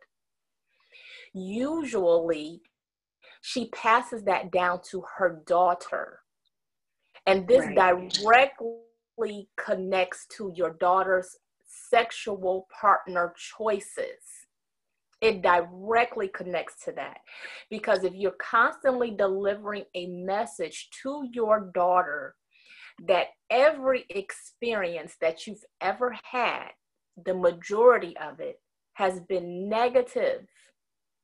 [1.35, 2.63] usually
[3.43, 6.21] she passes that down to her daughter.
[7.27, 8.09] And this right.
[8.13, 11.37] directly connects to your daughter's
[11.67, 14.40] sexual partner choices
[15.21, 17.19] it directly connects to that.
[17.69, 22.35] Because if you're constantly delivering a message to your daughter
[23.07, 26.69] that every experience that you've ever had,
[27.25, 28.61] the majority of it
[28.95, 30.47] has been negative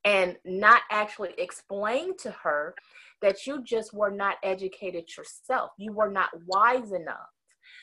[0.04, 2.74] and not actually explain to her
[3.22, 5.70] that you just were not educated yourself.
[5.78, 7.28] You were not wise enough.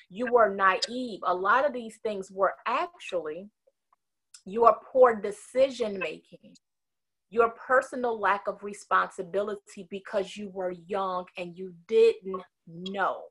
[0.10, 1.20] You were naive.
[1.26, 3.50] A lot of these things were actually
[4.46, 6.56] your poor decision making,
[7.30, 13.24] your personal lack of responsibility because you were young and you didn't know.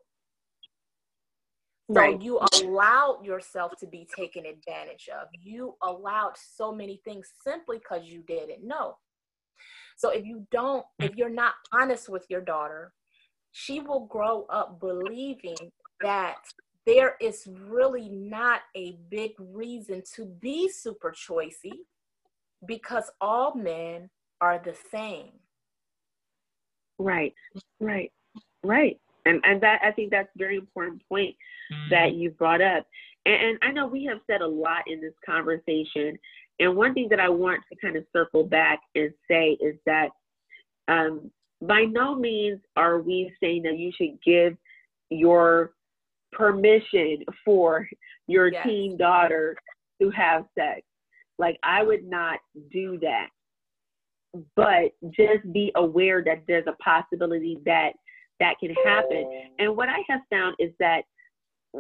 [1.91, 2.23] So right.
[2.23, 5.29] you allowed yourself to be taken advantage of.
[5.39, 8.97] You allowed so many things simply because you didn't know.
[9.97, 12.93] So if you don't, if you're not honest with your daughter,
[13.51, 16.39] she will grow up believing that
[16.87, 21.73] there is really not a big reason to be super choicy
[22.67, 24.11] because all men
[24.41, 25.31] are the same.
[26.99, 27.35] Right,
[27.81, 28.13] right,
[28.63, 28.99] right.
[29.25, 31.35] And and that I think that's a very important point
[31.73, 31.91] mm-hmm.
[31.91, 32.87] that you brought up.
[33.25, 36.19] And, and I know we have said a lot in this conversation.
[36.59, 40.11] And one thing that I want to kind of circle back and say is that
[40.89, 41.31] um,
[41.61, 44.57] by no means are we saying that you should give
[45.11, 45.73] your
[46.33, 47.89] permission for
[48.27, 48.67] your yes.
[48.67, 49.57] teen daughter
[50.01, 50.83] to have sex.
[51.39, 52.39] Like I would not
[52.71, 53.29] do that.
[54.57, 57.93] But just be aware that there's a possibility that
[58.41, 59.51] that can happen.
[59.59, 61.03] And what I have found is that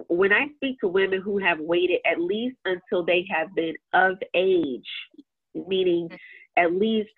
[0.08, 4.16] when I speak to women who have waited at least until they have been of
[4.34, 4.88] age,
[5.54, 6.08] meaning
[6.56, 7.10] at least,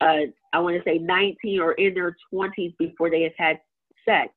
[0.00, 3.60] uh, I want to say 19 or in their 20s before they have had
[4.06, 4.32] sex.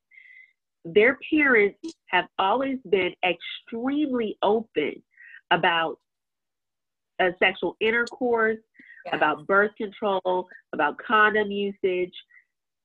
[0.86, 1.78] Their parents
[2.08, 5.02] have always been extremely open
[5.52, 5.98] about
[7.20, 8.60] uh, sexual intercourse,
[9.06, 9.16] yeah.
[9.16, 12.14] about birth control, about condom usage,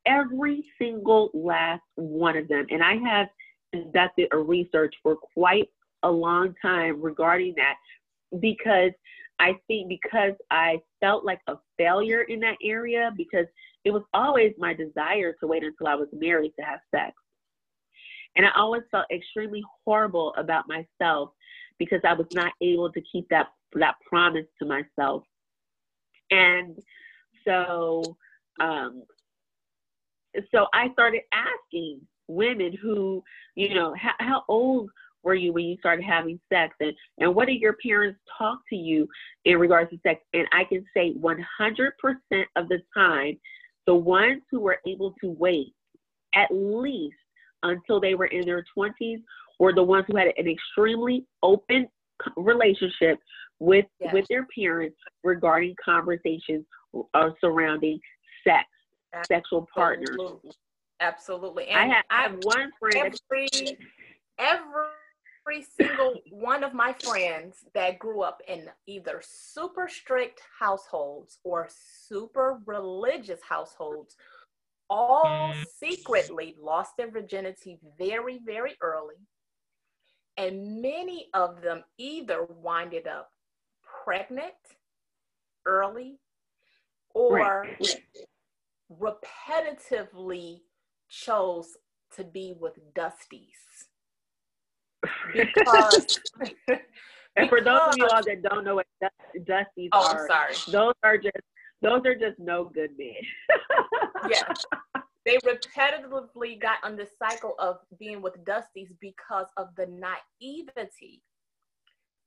[0.06, 2.66] every single last one of them.
[2.70, 3.28] And I have
[3.72, 5.68] conducted a research for quite
[6.02, 7.74] a long time regarding that
[8.40, 8.92] because
[9.38, 13.46] I think because I felt like a failure in that area because
[13.84, 17.14] it was always my desire to wait until I was married to have sex.
[18.36, 21.30] And I always felt extremely horrible about myself
[21.78, 25.24] because I was not able to keep that that promise to myself.
[26.30, 26.78] And
[27.46, 28.02] so
[28.60, 29.02] um
[30.54, 33.22] so I started asking women who,
[33.56, 34.90] you know, how, how old
[35.22, 38.76] were you when you started having sex and, and what did your parents talk to
[38.76, 39.06] you
[39.44, 43.38] in regards to sex and i can say 100% of the time
[43.86, 45.74] the ones who were able to wait
[46.34, 47.16] at least
[47.62, 49.22] until they were in their 20s
[49.58, 51.88] were the ones who had an extremely open
[52.36, 53.18] relationship
[53.58, 54.12] with yes.
[54.12, 56.64] with their parents regarding conversations
[57.14, 57.98] uh, surrounding
[58.46, 58.66] sex
[59.12, 59.36] Absolutely.
[59.36, 60.16] sexual partners
[61.02, 61.68] Absolutely.
[61.68, 63.18] And I have, I have one friend.
[63.30, 63.48] Every,
[64.38, 64.82] every
[65.46, 71.68] every single one of my friends that grew up in either super strict households or
[71.70, 74.16] super religious households
[74.90, 75.64] all mm.
[75.78, 79.14] secretly lost their virginity very, very early.
[80.36, 83.30] And many of them either winded up
[84.04, 84.52] pregnant
[85.64, 86.18] early
[87.14, 87.96] or right.
[88.90, 90.60] repetitively
[91.08, 91.76] chose
[92.16, 93.88] to be with dusties
[95.32, 96.18] because
[97.36, 98.86] and for those of you all that don't know what
[99.38, 100.54] dusties oh, are, sorry.
[100.68, 101.36] those are just
[101.82, 104.30] those are just no good men.
[104.30, 104.52] yeah.
[105.26, 111.22] They repetitively got on the cycle of being with dusties because of the naivety.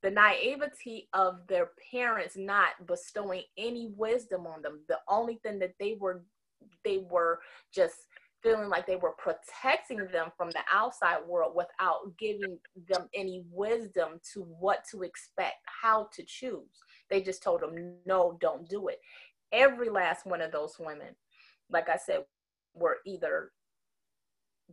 [0.04, 4.82] The naivety of their parents not bestowing any wisdom on them.
[4.88, 6.24] The only thing that they were
[6.86, 7.40] they were
[7.74, 7.96] just
[8.44, 14.20] feeling like they were protecting them from the outside world without giving them any wisdom
[14.34, 16.84] to what to expect, how to choose.
[17.10, 19.00] They just told them, no, don't do it.
[19.54, 21.16] Every last one of those women,
[21.70, 22.26] like I said,
[22.74, 23.52] were either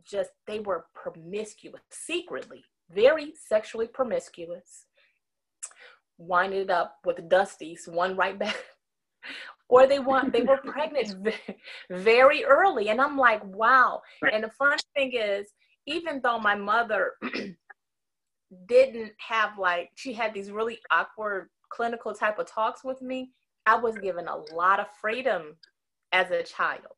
[0.03, 4.85] just, they were promiscuous, secretly, very sexually promiscuous,
[6.17, 8.55] winded up with dusties, one right back
[9.71, 11.15] or they want they were pregnant
[11.89, 12.89] very early.
[12.89, 14.01] And i'm like wow.
[14.31, 15.47] And the fun thing is
[15.87, 17.13] even though my mother
[18.67, 23.31] didn't have like she had these really awkward clinical type of talks with me
[23.65, 25.55] i was given a lot of freedom
[26.11, 26.97] as a child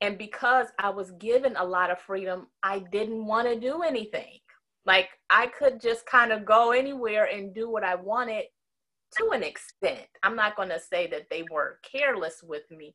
[0.00, 4.38] and because i was given a lot of freedom i didn't want to do anything
[4.84, 8.44] like i could just kind of go anywhere and do what i wanted
[9.16, 10.06] to an extent.
[10.22, 12.94] I'm not going to say that they were careless with me,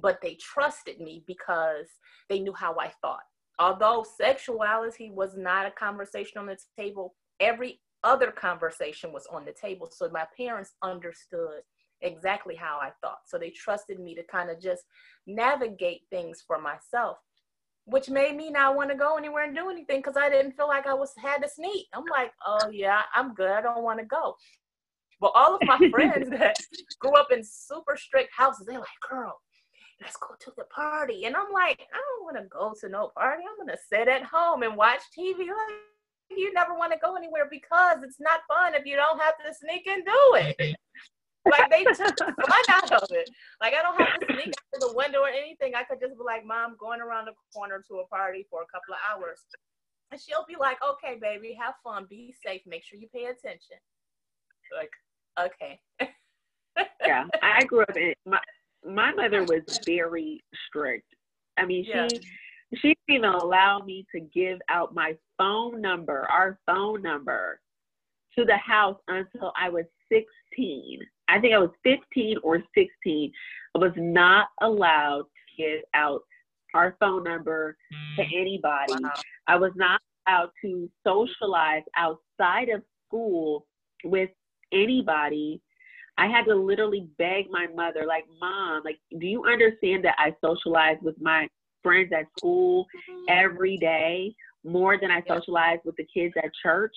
[0.00, 1.86] but they trusted me because
[2.28, 3.22] they knew how I thought.
[3.58, 9.52] Although sexuality was not a conversation on the table, every other conversation was on the
[9.52, 9.88] table.
[9.90, 11.62] So my parents understood
[12.00, 13.20] exactly how I thought.
[13.26, 14.82] So they trusted me to kind of just
[15.26, 17.18] navigate things for myself,
[17.84, 20.68] which made me not want to go anywhere and do anything because I didn't feel
[20.68, 21.86] like I was had to sneak.
[21.94, 23.50] I'm like, oh yeah, I'm good.
[23.50, 24.34] I don't want to go.
[25.20, 26.56] But all of my friends that
[26.98, 29.38] grew up in super strict houses, they're like, girl,
[30.00, 31.26] let's go to the party.
[31.26, 33.44] And I'm like, I don't want to go to no party.
[33.48, 35.38] I'm going to sit at home and watch TV.
[35.38, 35.91] Like,
[36.36, 39.54] you never want to go anywhere because it's not fun if you don't have to
[39.54, 40.76] sneak and do it.
[41.50, 43.28] like they took fun out of it.
[43.60, 45.74] Like I don't have to sneak out the window or anything.
[45.74, 48.66] I could just be like, Mom, going around the corner to a party for a
[48.66, 49.40] couple of hours.
[50.10, 53.78] And she'll be like, Okay, baby, have fun, be safe, make sure you pay attention.
[54.76, 54.90] Like,
[55.40, 55.80] Okay.
[57.06, 58.40] yeah, I grew up in my
[58.84, 61.06] my mother was very strict.
[61.56, 62.08] I mean, yeah.
[62.74, 67.60] She she didn't even allow me to give out my phone number, our phone number,
[68.38, 71.00] to the house until I was 16.
[71.28, 73.32] I think I was 15 or 16.
[73.74, 76.22] I was not allowed to give out
[76.74, 77.76] our phone number
[78.16, 78.28] to mm.
[78.34, 78.94] anybody.
[79.02, 79.12] Wow.
[79.46, 83.66] I was not allowed to socialize outside of school
[84.04, 84.30] with
[84.72, 85.60] anybody,
[86.18, 90.34] I had to literally beg my mother, like, Mom, like, do you understand that I
[90.44, 91.48] socialize with my
[91.82, 92.86] friends at school
[93.28, 96.94] every day more than I socialize with the kids at church?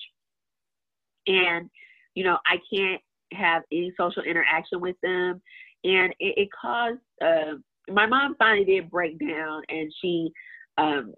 [1.26, 1.68] And,
[2.14, 3.00] you know, I can't
[3.32, 5.40] have any social interaction with them,
[5.84, 7.00] and it, it caused.
[7.20, 7.56] Uh,
[7.88, 10.30] my mom finally did break down, and she
[10.78, 11.14] um,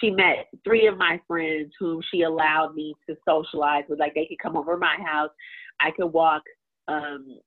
[0.00, 4.00] she met three of my friends whom she allowed me to socialize with.
[4.00, 5.30] Like they could come over my house,
[5.80, 6.42] I could walk
[6.88, 7.38] um,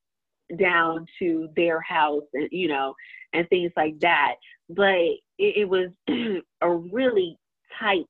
[0.59, 2.93] down to their house, and you know,
[3.33, 4.35] and things like that.
[4.69, 4.95] But
[5.37, 5.89] it, it was
[6.61, 7.37] a really
[7.79, 8.05] tight.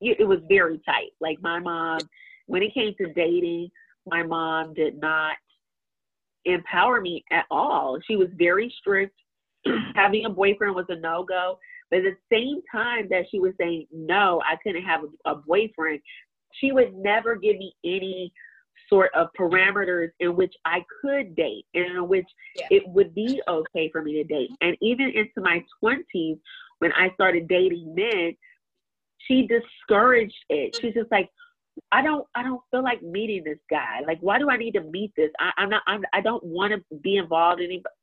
[0.00, 1.10] It was very tight.
[1.20, 1.98] Like my mom,
[2.46, 3.68] when it came to dating,
[4.06, 5.36] my mom did not
[6.44, 7.98] empower me at all.
[8.06, 9.16] She was very strict.
[9.94, 11.58] Having a boyfriend was a no go.
[11.90, 15.34] But at the same time that she was saying, no, I couldn't have a, a
[15.36, 16.00] boyfriend,
[16.52, 18.32] she would never give me any
[18.88, 22.26] sort of parameters in which I could date and in which
[22.56, 22.66] yeah.
[22.70, 24.50] it would be okay for me to date.
[24.60, 26.38] And even into my 20s,
[26.78, 28.36] when I started dating men,
[29.26, 30.76] she discouraged it.
[30.80, 31.28] She's just like,
[31.92, 34.00] I don't, I don't feel like meeting this guy.
[34.06, 35.30] Like, why do I need to meet this?
[35.38, 37.94] I, I'm not, I'm, I don't want to be involved in anybody,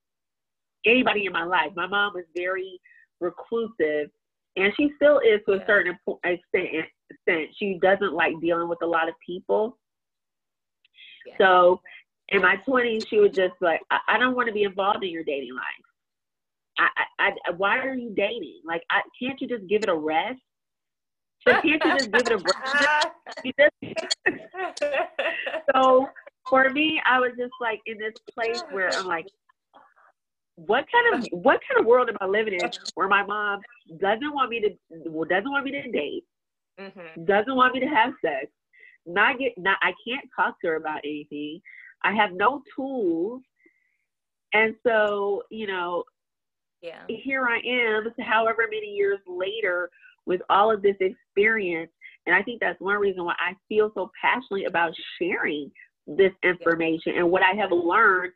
[0.85, 1.71] anybody in my life.
[1.75, 2.79] My mom was very
[3.19, 4.09] reclusive,
[4.55, 7.49] and she still is to a certain extent.
[7.57, 9.77] She doesn't like dealing with a lot of people.
[11.25, 11.33] Yeah.
[11.37, 11.81] So
[12.29, 15.09] in my 20s, she was just like, I, I don't want to be involved in
[15.11, 15.63] your dating life.
[16.77, 18.61] I, I, I, why are you dating?
[18.65, 20.39] Like, I, can't you just give it a rest?
[21.47, 22.37] So can't you just give it a
[23.43, 23.85] break?
[25.75, 26.07] so
[26.49, 29.27] for me, I was just like in this place where I'm like,
[30.55, 33.59] what kind of what kind of world am I living in where my mom
[33.99, 34.69] doesn't want me to
[35.27, 36.23] doesn't want me to date,
[36.79, 37.25] mm-hmm.
[37.25, 38.47] doesn't want me to have sex,
[39.05, 41.61] not get not I can't talk to her about anything.
[42.03, 43.41] I have no tools.
[44.53, 46.03] And so, you know,
[46.85, 47.01] yeah.
[47.07, 49.89] Here I am, however many years later,
[50.25, 51.91] with all of this experience.
[52.27, 55.71] And I think that's one reason why I feel so passionately about sharing
[56.05, 57.21] this information yeah.
[57.21, 58.33] and what I have learned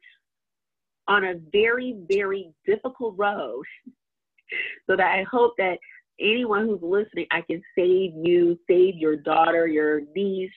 [1.08, 3.64] on a very, very difficult road.
[4.90, 5.78] so that I hope that
[6.20, 10.52] anyone who's listening, I can save you, save your daughter, your niece,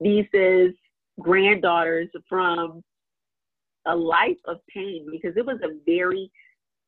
[0.00, 0.74] nieces,
[1.20, 2.82] granddaughters from
[3.86, 6.30] a life of pain because it was a very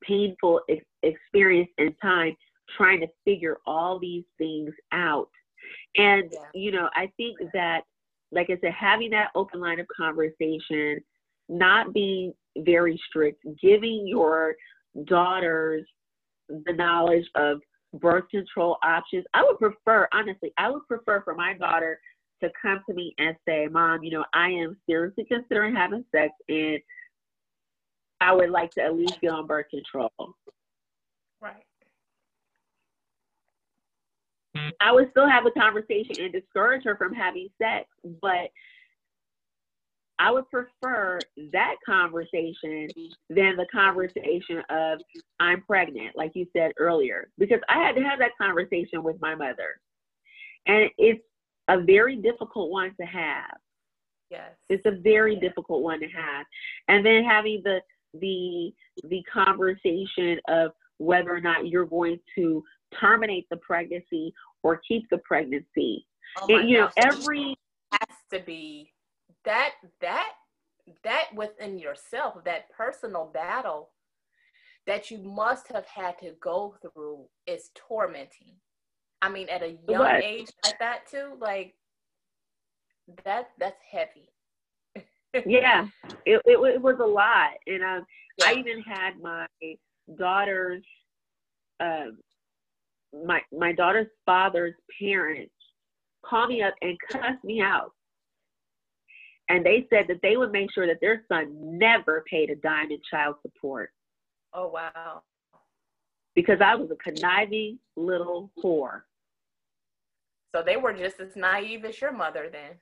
[0.03, 2.35] painful ex- experience and time
[2.77, 5.29] trying to figure all these things out.
[5.97, 6.39] And, yeah.
[6.55, 7.83] you know, I think that,
[8.33, 10.99] like I said, having that open line of conversation,
[11.49, 14.55] not being very strict, giving your
[15.05, 15.87] daughters
[16.49, 17.61] the knowledge of
[17.99, 19.25] birth control options.
[19.35, 22.01] I would prefer, honestly, I would prefer for my daughter
[22.43, 26.33] to come to me and say, Mom, you know, I am seriously considering having sex
[26.49, 26.79] and
[28.21, 30.11] I would like to at least get on birth control.
[31.41, 31.65] Right.
[34.57, 34.69] Hmm.
[34.81, 37.89] I would still have a conversation and discourage her from having sex,
[38.23, 38.51] but
[40.19, 41.19] I would prefer
[41.53, 42.89] that conversation
[43.29, 44.99] than the conversation of
[45.41, 49.35] I'm pregnant, like you said earlier, because I had to have that conversation with my
[49.35, 49.81] mother.
[50.67, 51.23] And it's
[51.69, 53.57] a very difficult one to have.
[54.31, 54.51] Yes.
[54.69, 55.43] It's a very yes.
[55.43, 56.47] difficult one to have.
[56.89, 57.81] And then having the
[58.15, 58.73] the
[59.09, 62.63] the conversation of whether or not you're going to
[62.99, 66.07] terminate the pregnancy or keep the pregnancy.
[66.41, 67.55] Oh it, you know, every
[67.93, 68.91] has to be
[69.47, 69.73] that
[70.03, 70.33] that
[71.03, 73.91] that within yourself, that personal battle
[74.87, 78.55] that you must have had to go through is tormenting.
[79.23, 80.23] I mean, at a young what?
[80.23, 81.75] age like that too, like
[83.25, 84.31] that that's heavy
[85.47, 85.87] yeah,
[86.25, 88.07] it, it, it was a lot, and um,
[88.39, 88.47] yeah.
[88.49, 89.47] I even had my
[90.19, 90.85] daughter's,
[91.81, 92.19] um,
[93.27, 95.53] my my daughter's father's parents
[96.25, 97.93] call me up and cuss me out,
[99.49, 102.91] and they said that they would make sure that their son never paid a dime
[102.91, 103.91] in child support.
[104.53, 105.23] Oh wow!
[106.35, 109.03] Because I was a conniving little whore.
[110.55, 112.77] So they were just as naive as your mother then.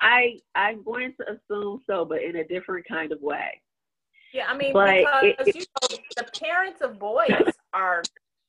[0.00, 3.60] I I'm going to assume so, but in a different kind of way.
[4.32, 8.02] Yeah, I mean, but because it, you know, the parents of boys are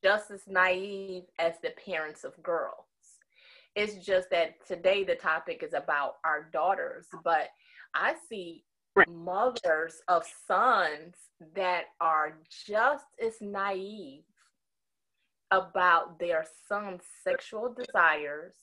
[0.03, 2.85] just as naive as the parents of girls.
[3.75, 7.47] It's just that today the topic is about our daughters, but
[7.95, 8.63] I see
[8.95, 9.07] right.
[9.09, 11.15] mothers of sons
[11.55, 14.23] that are just as naive
[15.51, 18.55] about their son's sexual desires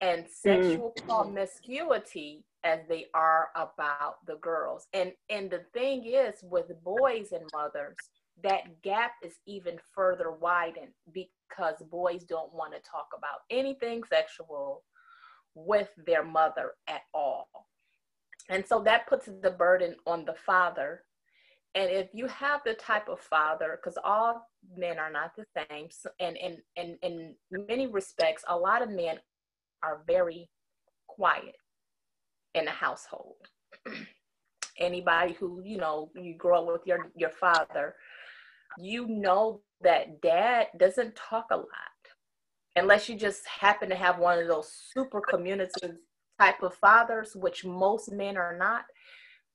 [0.00, 0.28] and mm.
[0.30, 1.06] sexual mm.
[1.08, 4.86] promiscuity as they are about the girls.
[4.92, 7.96] And and the thing is with boys and mothers,
[8.42, 10.92] that gap is even further widened
[11.48, 14.82] because boys don't want to talk about anything sexual
[15.54, 17.48] with their mother at all.
[18.48, 21.02] And so that puts the burden on the father.
[21.74, 25.88] And if you have the type of father, because all men are not the same,
[26.20, 29.18] and in, in, in many respects, a lot of men
[29.82, 30.48] are very
[31.06, 31.56] quiet
[32.54, 33.36] in the household.
[34.78, 37.94] Anybody who, you know, you grow up with your, your father,
[38.78, 41.66] you know that dad doesn't talk a lot
[42.76, 45.96] unless you just happen to have one of those super communicative
[46.38, 48.84] type of fathers, which most men are not.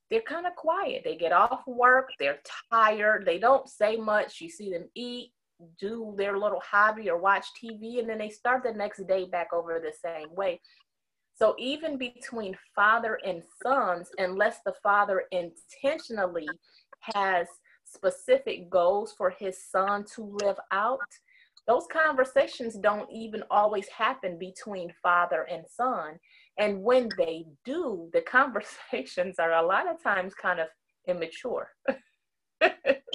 [0.09, 1.03] They're kind of quiet.
[1.05, 2.39] They get off work, they're
[2.71, 4.41] tired, they don't say much.
[4.41, 5.31] You see them eat,
[5.79, 9.53] do their little hobby or watch TV, and then they start the next day back
[9.53, 10.59] over the same way.
[11.35, 16.47] So even between father and sons, unless the father intentionally
[17.15, 17.47] has
[17.93, 20.99] specific goals for his son to live out,
[21.67, 26.19] those conversations don't even always happen between father and son.
[26.57, 30.67] And when they do, the conversations are a lot of times kind of
[31.07, 31.69] immature.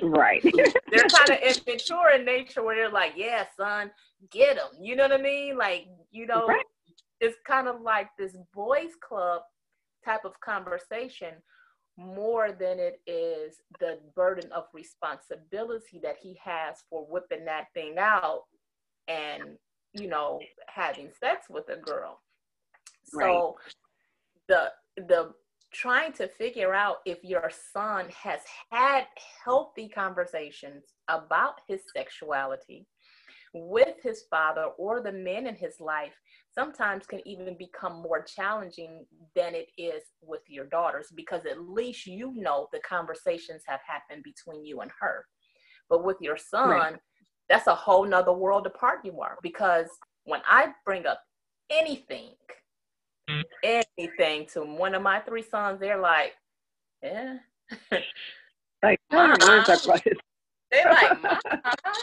[0.03, 0.43] right.
[0.91, 3.91] they're kind of immature in nature where they're like, yeah, son,
[4.31, 4.70] get them.
[4.81, 5.57] You know what I mean?
[5.57, 6.64] Like, you know, right.
[7.20, 9.43] it's kind of like this boys club
[10.05, 11.35] type of conversation
[11.97, 17.95] more than it is the burden of responsibility that he has for whipping that thing
[17.99, 18.43] out
[19.09, 19.57] and
[19.95, 20.39] you know
[20.69, 22.21] having sex with a girl
[23.05, 23.53] so right.
[24.49, 25.33] the the
[25.73, 28.41] trying to figure out if your son has
[28.71, 29.05] had
[29.45, 32.87] healthy conversations about his sexuality
[33.53, 36.15] with his father or the men in his life
[36.57, 39.05] sometimes can even become more challenging
[39.35, 44.23] than it is with your daughters because at least you know the conversations have happened
[44.23, 45.25] between you and her.
[45.89, 46.97] But with your son, right.
[47.49, 49.89] that's a whole nother world apart you are because
[50.25, 51.21] when I bring up
[51.71, 52.31] anything,
[53.63, 56.33] anything to one of my three sons, they're like,
[57.03, 57.37] yeah.
[58.83, 59.65] like, uh-uh.
[60.71, 62.03] they're like, uh-huh.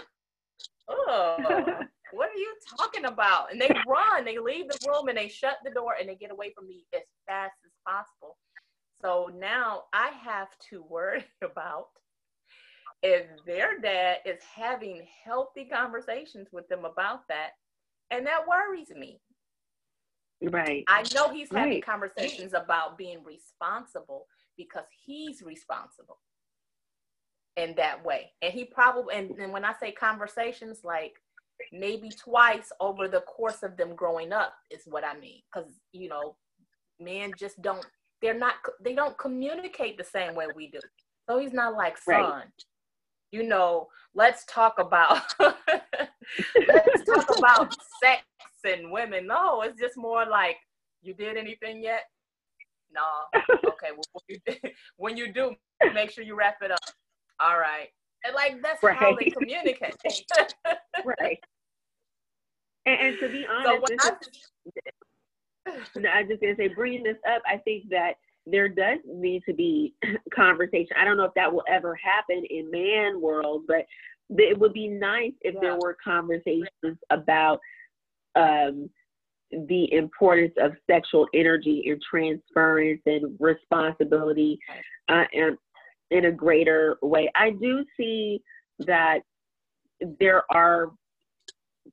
[0.90, 1.80] oh,
[2.14, 3.52] what are you talking about?
[3.52, 6.32] And they run, they leave the room and they shut the door and they get
[6.32, 8.38] away from me as fast as possible.
[9.02, 11.88] So now I have to worry about
[13.02, 17.52] if their dad is having healthy conversations with them about that.
[18.12, 19.20] And that worries me.
[20.42, 20.84] Right.
[20.88, 21.86] I know he's having right.
[21.86, 26.20] conversations about being responsible because he's responsible
[27.56, 28.32] in that way.
[28.42, 31.14] And he probably, and, and when I say conversations, like
[31.72, 35.42] maybe twice over the course of them growing up is what I mean.
[35.54, 36.36] Because, you know,
[37.00, 37.86] men just don't,
[38.22, 40.80] they're not, they don't communicate the same way we do.
[41.30, 42.44] So he's not like, son, right.
[43.32, 48.24] you know, let's talk about, let's talk about sex
[48.66, 49.28] and women.
[49.28, 50.58] No, it's just more like,
[51.02, 52.04] you did anything yet?
[52.94, 53.42] No.
[53.74, 53.90] Okay.
[53.92, 55.56] Well, when you, when you do,
[55.94, 56.80] make sure you wrap it up.
[57.40, 57.90] All right.
[58.24, 58.96] And like that's right.
[58.96, 59.96] how they communicate.
[61.06, 61.40] right.
[62.86, 64.10] And, and, to be honest, so
[65.66, 68.16] I, is, I just gonna say, bringing this up, I think that
[68.46, 69.94] there does need to be
[70.36, 70.90] conversation.
[71.00, 73.86] I don't know if that will ever happen in man world, but
[74.30, 75.60] it would be nice if yeah.
[75.62, 77.60] there were conversations about
[78.36, 78.90] um,
[79.52, 84.60] the importance of sexual energy and transference and responsibility
[85.10, 85.58] uh, and
[86.14, 87.30] in a greater way.
[87.36, 88.42] I do see
[88.80, 89.20] that
[90.20, 90.92] there are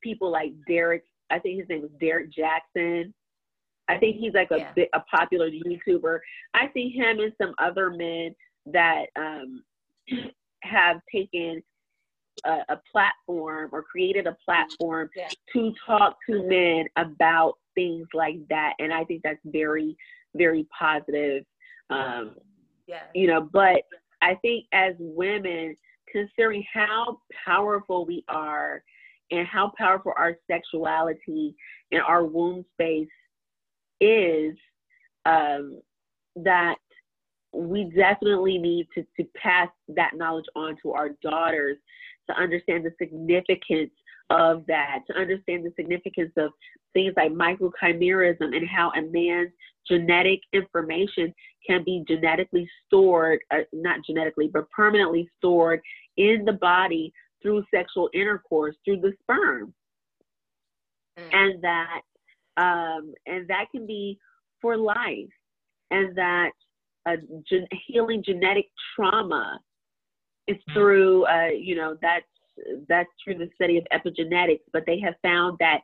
[0.02, 3.14] people like Derek, I think his name is Derek Jackson.
[3.88, 4.72] I think he's like a yeah.
[4.74, 6.18] bit, a popular YouTuber.
[6.54, 8.34] I see him and some other men
[8.66, 9.64] that um,
[10.62, 11.62] have taken
[12.44, 15.28] a, a, platform or created a platform yeah.
[15.52, 19.96] to talk to men about things like that, and I think that's very,
[20.36, 21.44] very positive.
[21.90, 22.36] Um,
[22.86, 23.02] yeah.
[23.14, 23.82] You know, but
[24.22, 25.76] I think as women,
[26.10, 28.82] considering how powerful we are
[29.30, 31.54] and how powerful our sexuality
[31.92, 33.08] and our womb space
[34.00, 34.56] is,
[35.26, 35.80] um,
[36.36, 36.76] that
[37.52, 41.76] we definitely need to, to pass that knowledge on to our daughters
[42.28, 43.90] to understand the significance
[44.30, 46.52] of that, to understand the significance of
[46.92, 49.50] things like microchimerism and how a man's
[49.88, 51.34] genetic information
[51.66, 55.80] can be genetically stored, uh, not genetically, but permanently stored
[56.16, 57.12] in the body
[57.42, 59.72] through sexual intercourse through the sperm.
[61.18, 61.34] Mm.
[61.34, 62.00] And that
[62.56, 64.18] um, and that can be
[64.60, 65.28] for life.
[65.90, 66.50] And that
[67.06, 67.16] uh,
[67.48, 69.58] gen- healing genetic trauma
[70.46, 70.74] is mm.
[70.74, 72.26] through, uh, you know, that's
[72.88, 74.60] that's through the study of epigenetics.
[74.72, 75.80] But they have found that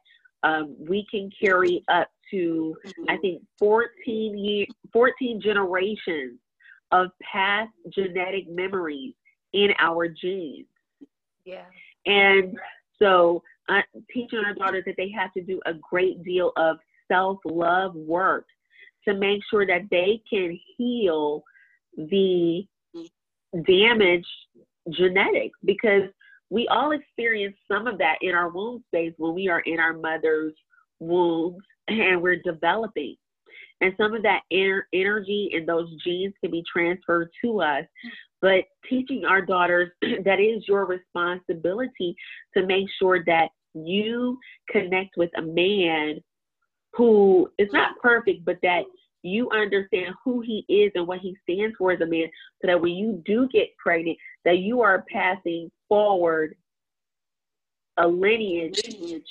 [0.47, 2.75] um, we can carry up to
[3.09, 6.39] I think 14 year, 14 generations
[6.93, 9.15] of past genetic memories
[9.53, 10.67] in our genes.
[11.45, 11.65] Yeah.
[12.07, 12.57] And
[13.01, 13.83] so uh,
[14.13, 16.79] teaching our daughters that they have to do a great deal of
[17.11, 18.47] self-love work
[19.07, 21.43] to make sure that they can heal
[21.97, 22.63] the
[23.67, 24.27] damaged
[24.91, 26.03] genetics because
[26.51, 29.93] we all experience some of that in our womb space when we are in our
[29.93, 30.55] mother's
[31.01, 33.17] wombs and we're developing.
[33.81, 37.85] And some of that er- energy and those genes can be transferred to us.
[38.41, 39.91] But teaching our daughters
[40.25, 42.17] that is your responsibility
[42.57, 44.39] to make sure that you
[44.71, 46.21] connect with a man
[46.95, 48.85] who is not perfect, but that
[49.23, 52.29] you understand who he is and what he stands for as a man,
[52.63, 56.57] so that when you do get pregnant, that you are passing forward
[57.99, 58.83] a lineage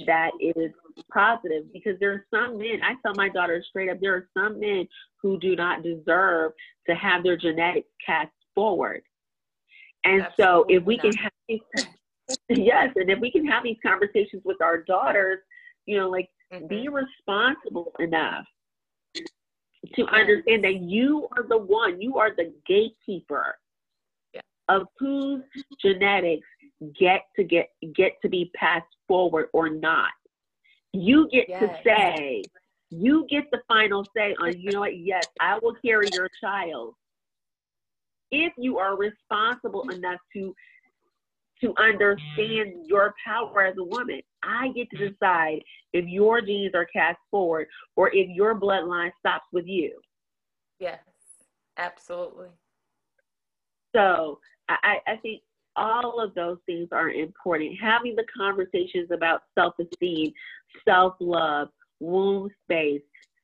[0.08, 0.72] that is
[1.14, 4.60] positive because there are some men i tell my daughter straight up there are some
[4.60, 4.88] men
[5.22, 6.52] who do not deserve
[6.88, 9.02] to have their genetics cast forward
[10.04, 11.04] and Absolutely so if we not.
[11.04, 11.60] can have these,
[12.50, 15.40] yes and if we can have these conversations with our daughters
[15.86, 16.66] you know like mm-hmm.
[16.68, 18.46] be responsible enough
[19.94, 23.58] to understand that you are the one you are the gatekeeper.
[24.70, 25.42] Of whose
[25.82, 26.48] genetics
[27.00, 30.12] get to get get to be passed forward or not.
[30.94, 31.62] You get yes.
[31.62, 32.44] to say,
[32.90, 36.96] you get the final say on, you know what, yes, I will carry your child.
[38.32, 40.54] If you are responsible enough to
[41.62, 45.62] to understand your power as a woman, I get to decide
[45.94, 49.98] if your genes are cast forward or if your bloodline stops with you.
[50.80, 51.00] Yes,
[51.78, 52.50] absolutely.
[53.96, 54.40] So
[54.70, 55.42] I, I think
[55.76, 57.78] all of those things are important.
[57.82, 60.34] Having the conversations about self esteem,
[60.88, 61.70] self love,
[62.00, 63.02] womb space,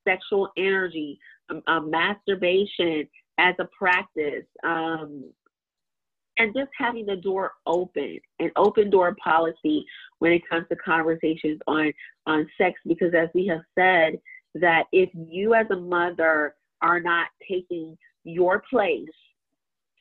[0.08, 1.20] sexual energy,
[1.50, 3.08] um, um, masturbation
[3.38, 5.24] as a practice, um,
[6.38, 9.86] and just having the door open, an open door policy
[10.20, 11.92] when it comes to conversations on,
[12.26, 14.20] on sex, because as we have said,
[14.56, 19.08] that if you as a mother are not taking your place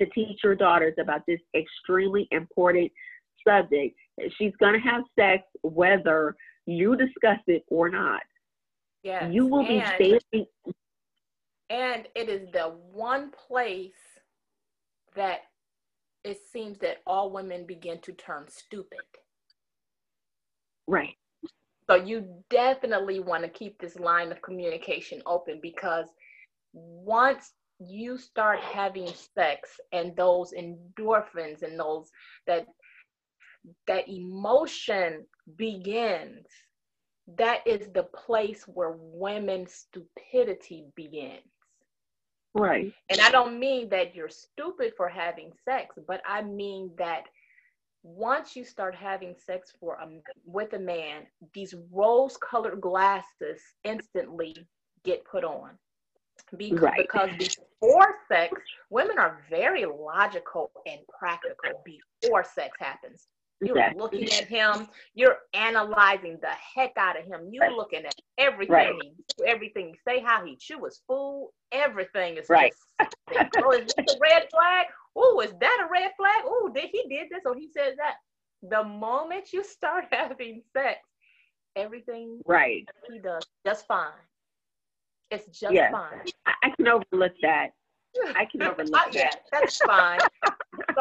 [0.01, 2.91] to teach your daughters about this extremely important
[3.47, 3.97] subject.
[4.39, 6.35] She's going to have sex whether
[6.67, 8.23] you discuss it or not.
[9.03, 9.33] Yes.
[9.33, 10.47] You will and, be standing.
[11.71, 13.93] And it is the one place
[15.15, 15.41] that
[16.25, 18.99] it seems that all women begin to turn stupid.
[20.87, 21.15] Right.
[21.89, 26.07] So you definitely want to keep this line of communication open because
[26.73, 32.11] once you start having sex and those endorphins and those
[32.47, 32.67] that
[33.87, 35.25] that emotion
[35.57, 36.47] begins
[37.39, 41.45] that is the place where women's stupidity begins.
[42.55, 42.93] Right.
[43.09, 47.25] And i don't mean that you're stupid for having sex but i mean that
[48.03, 50.09] once you start having sex for a,
[50.45, 51.23] with a man
[51.55, 54.57] these rose colored glasses instantly
[55.05, 55.71] get put on
[56.57, 56.97] because, right.
[56.97, 58.55] because before sex,
[58.91, 63.27] women are very logical and practical before sex happens.
[63.63, 64.01] You're exactly.
[64.01, 67.51] looking at him, you're analyzing the heck out of him.
[67.53, 67.77] You're right.
[67.77, 68.95] looking at everything right.
[69.03, 72.73] he everything he say, how he chew his food, everything is right.
[72.99, 74.87] Just, oh, is this a red flag?
[75.15, 76.43] Oh, is that a red flag?
[76.45, 78.15] Oh, did he did this or he said that?
[78.63, 81.01] The moment you start having sex,
[81.77, 84.11] everything right he does just fine.
[85.31, 85.93] It's just yes.
[85.93, 86.23] fine.
[86.47, 87.71] I can overlook that.
[88.35, 89.43] I can overlook that.
[89.53, 90.19] That's fine.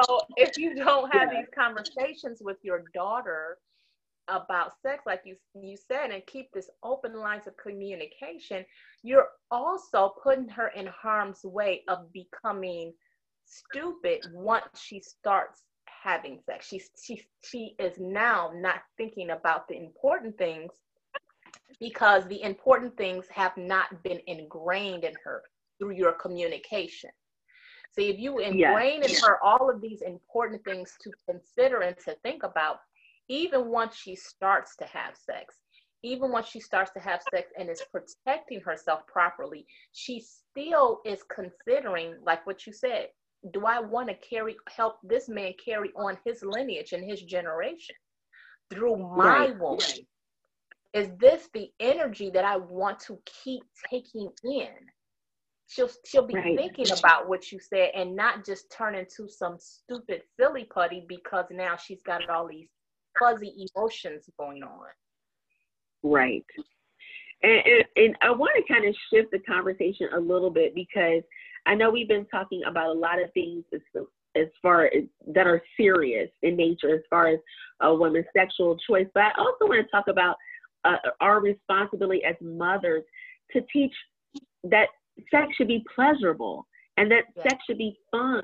[0.04, 1.40] so if you don't have yeah.
[1.40, 3.58] these conversations with your daughter
[4.28, 8.64] about sex, like you you said, and keep this open lines of communication,
[9.04, 12.94] you're also putting her in harm's way of becoming
[13.46, 15.64] stupid once she starts
[16.04, 16.68] having sex.
[16.68, 20.72] She's she she is now not thinking about the important things
[21.80, 25.44] because the important things have not been ingrained in her
[25.78, 27.10] through your communication.
[27.92, 29.18] See, if you ingrain yes.
[29.18, 32.80] in her all of these important things to consider and to think about,
[33.30, 35.56] even once she starts to have sex,
[36.04, 41.24] even once she starts to have sex and is protecting herself properly, she still is
[41.34, 43.08] considering, like what you said,
[43.52, 47.96] do I want to carry help this man carry on his lineage and his generation
[48.70, 49.60] through my right.
[49.60, 49.80] woman?
[50.94, 54.70] Is this the energy that I want to keep taking in?
[55.68, 56.58] She'll she'll be right.
[56.58, 61.46] thinking about what you said and not just turn into some stupid silly putty because
[61.52, 62.70] now she's got all these
[63.20, 64.88] fuzzy emotions going on.
[66.02, 66.46] Right.
[67.44, 71.22] And, and, and I want to kind of shift the conversation a little bit because
[71.66, 73.82] I know we've been talking about a lot of things as,
[74.36, 75.04] as far as
[75.34, 77.40] that are serious in nature, as far as
[77.84, 79.08] uh, a woman's sexual choice.
[79.14, 80.36] But I also want to talk about
[80.86, 83.04] uh, our responsibility as mothers
[83.52, 83.94] to teach
[84.64, 84.88] that
[85.32, 86.66] sex should be pleasurable
[86.98, 87.44] and that yeah.
[87.44, 88.44] sex should be fun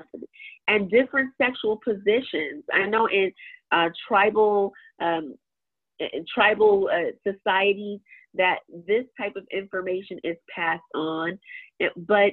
[0.68, 2.64] and different sexual positions.
[2.72, 3.32] I know in
[3.72, 5.34] uh, tribal um,
[5.98, 8.00] in tribal uh, societies
[8.34, 11.38] that this type of information is passed on,
[11.96, 12.32] but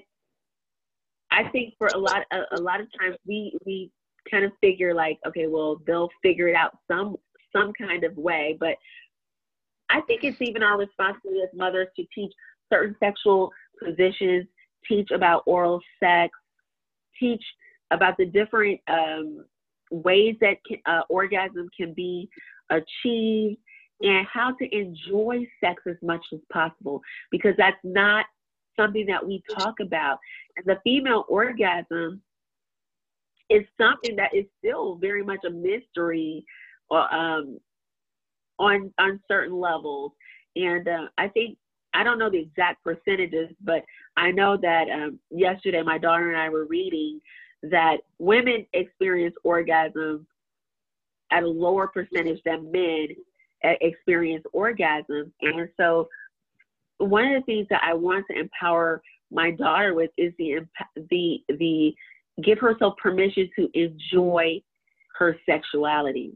[1.31, 3.91] I think for a lot a, a lot of times we we
[4.29, 7.17] kind of figure like okay well they'll figure it out some
[7.55, 8.75] some kind of way, but
[9.93, 12.33] I think it's even our responsibility as mothers to teach
[12.71, 13.51] certain sexual
[13.81, 14.47] positions,
[14.87, 16.31] teach about oral sex,
[17.19, 17.43] teach
[17.91, 19.45] about the different um,
[19.91, 22.27] ways that can, uh, orgasm can be
[22.71, 23.57] achieved,
[24.01, 26.99] and how to enjoy sex as much as possible
[27.29, 28.25] because that's not
[28.75, 30.17] something that we talk about.
[30.57, 32.19] And the female orgasm
[33.49, 36.43] is something that is still very much a mystery
[36.89, 37.59] uh, um,
[38.63, 40.11] on on certain levels.
[40.55, 41.57] And uh, I think
[41.93, 43.83] I don't know the exact percentages, but
[44.17, 47.19] I know that um, yesterday my daughter and I were reading
[47.63, 50.27] that women experience orgasm
[51.31, 53.07] at a lower percentage than men
[53.63, 55.31] experience orgasm.
[55.41, 56.09] And so,
[56.97, 60.59] one of the things that I want to empower my daughter with is the
[61.09, 61.93] the the
[62.43, 64.61] give herself permission to enjoy
[65.17, 66.33] her sexuality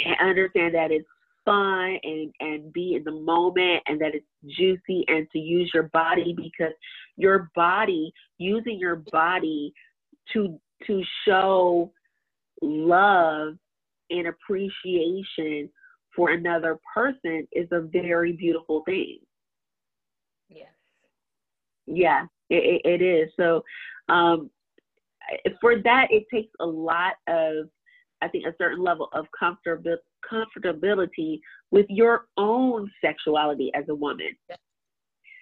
[0.00, 1.08] and understand that it's
[1.44, 4.26] fun and and be in the moment and that it's
[4.56, 6.72] juicy and to use your body because
[7.16, 9.72] your body using your body
[10.32, 11.90] to to show
[12.62, 13.54] love
[14.10, 15.68] and appreciation
[16.14, 19.18] for another person is a very beautiful thing.
[20.48, 20.68] Yes.
[21.86, 23.30] Yeah, it, it is.
[23.36, 23.62] So
[24.08, 24.50] um,
[25.60, 27.68] for that, it takes a lot of,
[28.20, 29.98] I think, a certain level of comfortability
[30.30, 31.40] comfortability
[31.70, 34.36] with your own sexuality as a woman.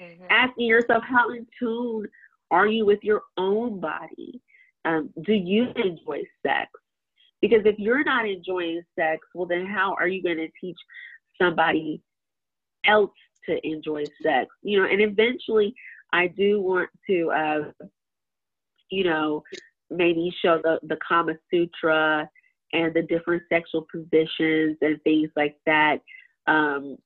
[0.01, 0.24] Mm-hmm.
[0.31, 2.07] Asking yourself, how in tune
[2.51, 4.40] are you with your own body?
[4.85, 6.70] Um, do you enjoy sex?
[7.40, 10.77] Because if you're not enjoying sex, well, then how are you going to teach
[11.40, 12.01] somebody
[12.86, 13.11] else
[13.47, 14.48] to enjoy sex?
[14.62, 15.74] You know, and eventually
[16.12, 17.86] I do want to, uh,
[18.90, 19.43] you know,
[19.90, 22.28] maybe show the, the Kama Sutra
[22.72, 25.98] and the different sexual positions and things like that
[26.47, 26.97] um,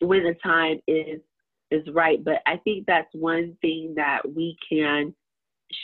[0.00, 1.20] when the time is
[1.70, 2.24] is right.
[2.24, 5.14] But I think that's one thing that we can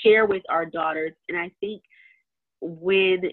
[0.03, 1.13] share with our daughters.
[1.29, 1.83] And I think
[2.61, 3.31] when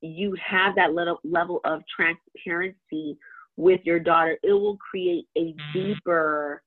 [0.00, 3.16] you have that little level of transparency
[3.56, 5.72] with your daughter, it will create a mm-hmm.
[5.72, 6.62] deeper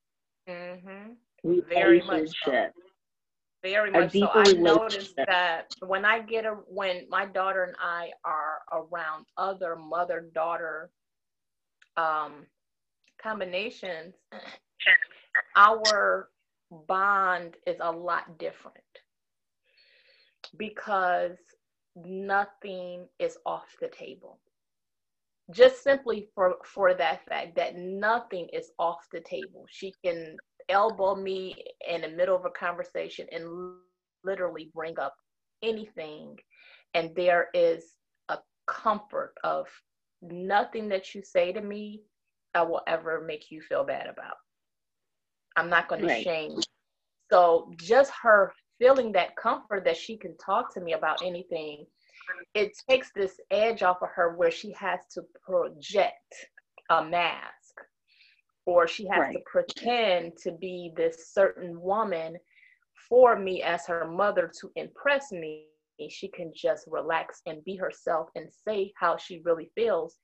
[0.48, 1.11] mm-hmm.
[1.69, 2.68] Very much so.
[3.72, 4.30] Very much so.
[4.34, 9.76] I noticed that when I get a when my daughter and I are around other
[9.76, 10.89] mother daughter
[11.98, 12.45] um,
[13.22, 14.15] combinations,
[15.57, 16.30] our
[16.88, 18.77] bond is a lot different
[20.57, 21.38] because
[22.06, 24.39] nothing is off the table.
[25.52, 29.65] Just simply for for that fact that nothing is off the table.
[29.69, 30.38] She can
[30.69, 31.56] elbow me
[31.88, 33.76] in the middle of a conversation and
[34.23, 35.15] literally bring up
[35.64, 36.38] anything.
[36.94, 37.84] And there is
[38.30, 38.38] a
[38.68, 39.68] comfort of
[40.22, 42.02] nothing that you say to me
[42.56, 44.35] i will ever make you feel bad about.
[45.56, 46.18] I'm not going right.
[46.18, 46.60] to shame
[47.31, 51.85] so just her feeling that comfort that she can talk to me about anything,
[52.53, 56.34] it takes this edge off of her where she has to project
[56.89, 57.53] a mask
[58.68, 59.34] or she has right.
[59.34, 62.38] to pretend to be this certain woman
[63.10, 65.65] for me as her mother to impress me.
[66.10, 70.18] She can just relax and be herself and say how she really feels.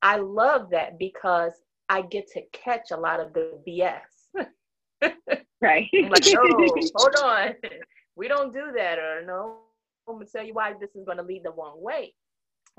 [0.00, 1.52] I love that because
[1.90, 4.00] I get to catch a lot of the BS.
[5.60, 5.86] right.
[5.92, 7.54] like, no, oh, hold on
[8.18, 9.58] we don't do that or no
[10.06, 12.12] i'm going to tell you why this is going to lead the wrong way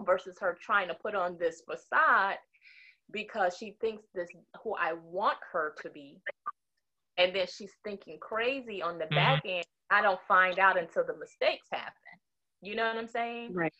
[0.06, 2.36] versus her trying to put on this facade
[3.12, 4.30] because she thinks this
[4.64, 6.18] who i want her to be.
[7.18, 9.16] And then she's thinking crazy on the mm-hmm.
[9.16, 9.66] back end.
[9.90, 11.94] I don't find out until the mistakes happen.
[12.62, 13.54] You know what i'm saying?
[13.54, 13.74] Right.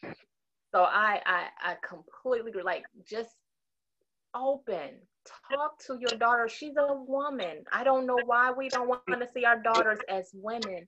[0.74, 2.64] So i i, I completely agree.
[2.64, 3.36] Like just
[4.36, 5.00] open.
[5.52, 6.48] Talk to your daughter.
[6.50, 7.64] She's a woman.
[7.72, 10.88] I don't know why we don't want to see our daughters as women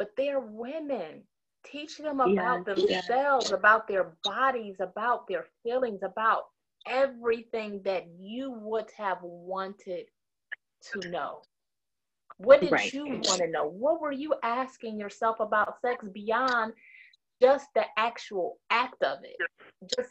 [0.00, 1.22] but they're women.
[1.66, 6.44] Teach them about themselves, about their bodies, about their feelings, about
[6.86, 10.06] everything that you would have wanted
[10.92, 11.42] to know?
[12.38, 12.92] What did Right.
[12.92, 13.66] you want to know?
[13.66, 16.72] What were you asking yourself about sex beyond
[17.40, 19.36] just the actual act of it?
[19.96, 20.10] Just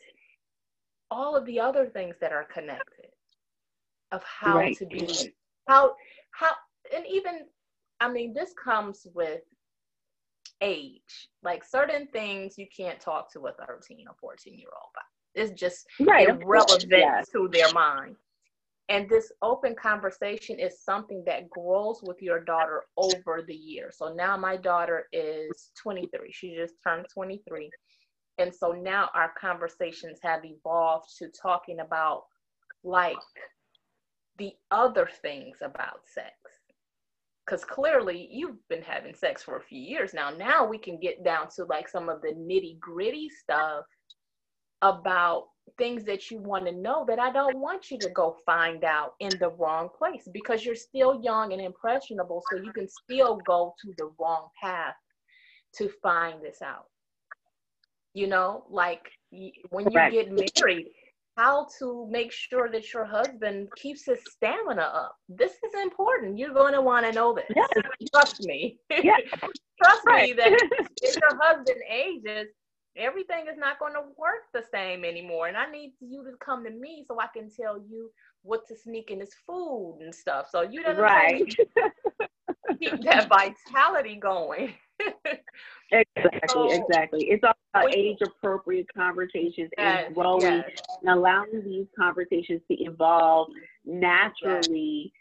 [1.12, 3.12] all of the other things that are connected
[4.12, 4.78] of how Right.
[4.78, 5.34] to be
[5.68, 5.96] how
[6.32, 6.52] how
[6.94, 7.48] and even
[8.00, 9.42] I mean this comes with
[10.62, 11.30] age.
[11.44, 15.19] Like certain things you can't talk to a 13 or 14 year old about.
[15.36, 16.30] It's just Right.
[16.30, 18.16] irrelevant to their mind.
[18.90, 23.98] And this open conversation is something that grows with your daughter over the years.
[23.98, 26.32] So now my daughter is 23.
[26.32, 27.70] She just turned 23.
[28.40, 32.24] And so now our conversations have evolved to talking about
[32.84, 33.18] like
[34.38, 36.34] the other things about sex.
[37.46, 40.32] Because clearly you've been having sex for a few years now.
[40.32, 43.86] Now we can get down to like some of the nitty gritty stuff
[44.82, 45.48] about
[45.78, 49.14] things that you want to know that I don't want you to go find out
[49.20, 52.42] in the wrong place because you're still young and impressionable.
[52.52, 54.96] So you can still go to the wrong path
[55.76, 56.86] to find this out.
[58.14, 59.08] You know, like
[59.70, 60.88] when you get married,
[61.38, 65.16] how to make sure that your husband keeps his stamina up.
[65.30, 66.38] This is important.
[66.38, 67.46] You're going to want to know this.
[67.56, 67.70] Yes.
[68.14, 68.78] Trust me.
[68.90, 69.16] Yeah.
[69.82, 70.52] Trust me that
[71.02, 72.48] if your husband ages,
[73.00, 75.48] everything is not going to work the same anymore.
[75.48, 78.12] And I need you to come to me so I can tell you
[78.44, 80.48] what to sneak in his food and stuff.
[80.52, 81.56] So you know what right.
[82.80, 84.74] keep that vitality going.
[85.92, 87.30] Exactly, So- exactly.
[87.32, 90.70] It's all about age appropriate conversations Yes, and growing yes.
[91.02, 93.48] and allowing these conversations to evolve
[93.86, 95.12] naturally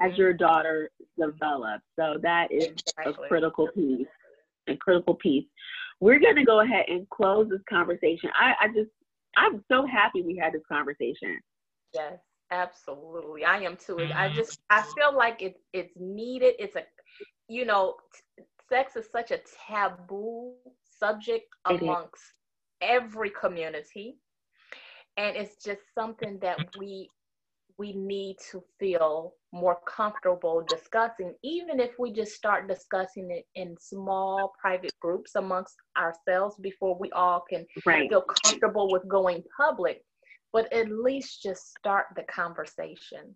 [0.00, 0.18] as Mhm.
[0.18, 1.84] your daughter develops.
[1.96, 4.06] So that is a critical piece.
[4.68, 5.46] A critical piece.
[6.00, 8.30] We're gonna go ahead and close this conversation.
[8.34, 8.90] I, I just
[9.36, 11.38] I'm so happy we had this conversation.
[11.94, 12.18] Yes,
[12.50, 13.44] absolutely.
[13.44, 13.98] I am too.
[13.98, 14.34] I mm-hmm.
[14.34, 16.54] just I feel like it's it's needed.
[16.58, 16.82] It's a
[17.48, 20.52] you know, t- sex is such a taboo
[20.98, 22.22] subject amongst
[22.80, 24.18] every community.
[25.16, 27.10] And it's just something that we
[27.76, 33.76] we need to feel more comfortable discussing, even if we just start discussing it in
[33.78, 38.08] small private groups amongst ourselves before we all can Right.
[38.08, 40.04] feel comfortable with going public,
[40.52, 43.34] but at least just start the conversation.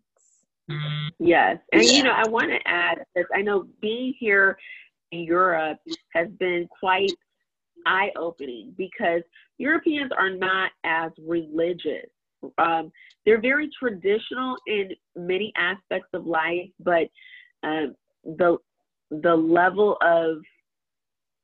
[0.71, 1.09] Mm-hmm.
[1.19, 1.59] Yes.
[1.73, 3.27] And you know, I want to add this.
[3.35, 4.57] I know being here
[5.13, 5.79] in Europe
[6.13, 7.13] has been quite
[7.87, 9.23] eye opening because
[9.59, 12.09] Europeans are not as religious.
[12.59, 12.91] Um,
[13.25, 17.09] they're very traditional in many aspects of life, but
[17.63, 17.95] um,
[18.25, 18.59] the
[19.11, 20.39] the level of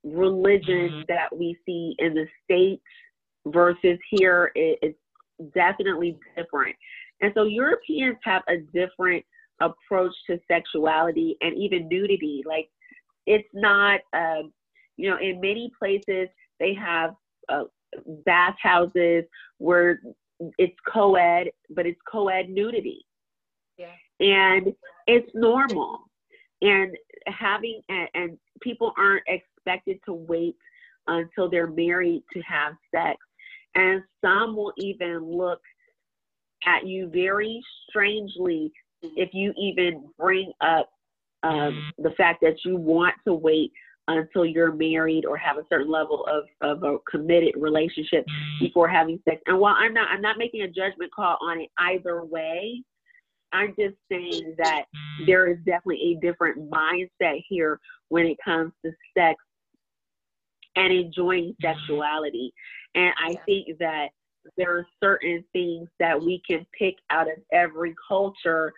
[0.03, 2.83] religion that we see in the states
[3.47, 4.95] versus here is, is
[5.55, 6.75] definitely different.
[7.21, 9.25] And so Europeans have a different
[9.61, 12.43] approach to sexuality and even nudity.
[12.47, 12.69] Like
[13.27, 14.53] it's not, um,
[14.97, 16.29] you know, in many places
[16.59, 17.15] they have
[17.49, 17.65] uh,
[18.25, 19.25] bathhouses
[19.59, 20.01] where
[20.59, 23.05] it's co-ed, but it's co-ed nudity.
[23.77, 23.93] Yeah.
[24.21, 24.75] And
[25.07, 26.01] it's normal.
[26.63, 26.97] And
[27.27, 30.57] having, and, and people aren't expected to wait
[31.07, 33.17] until they're married to have sex.
[33.75, 35.61] And some will even look
[36.67, 38.73] at you very strangely
[39.03, 40.91] if you even bring up
[41.43, 43.73] um, the fact that you want to wait
[44.09, 48.65] until you're married or have a certain level of, of a committed relationship mm-hmm.
[48.65, 49.41] before having sex.
[49.47, 52.83] And while I'm not I'm not making a judgment call on it either way,
[53.53, 55.27] I'm just saying that mm-hmm.
[55.27, 57.79] there is definitely a different mindset here
[58.09, 59.37] when it comes to sex
[60.77, 61.67] and enjoying mm-hmm.
[61.67, 62.53] sexuality.
[62.95, 64.09] And I think that
[64.57, 68.73] there are certain things that we can pick out of every culture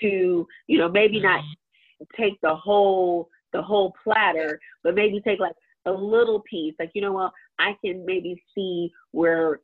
[0.00, 1.42] to, you know, maybe not
[2.16, 5.54] take the whole the whole platter, but maybe take like
[5.86, 6.74] a little piece.
[6.78, 9.60] Like, you know what, I can maybe see where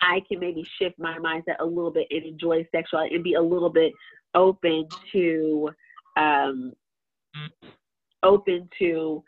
[0.00, 3.42] I can maybe shift my mindset a little bit and enjoy sexuality and be a
[3.42, 3.92] little bit
[4.34, 5.70] open to
[6.16, 6.72] um
[8.22, 9.22] open to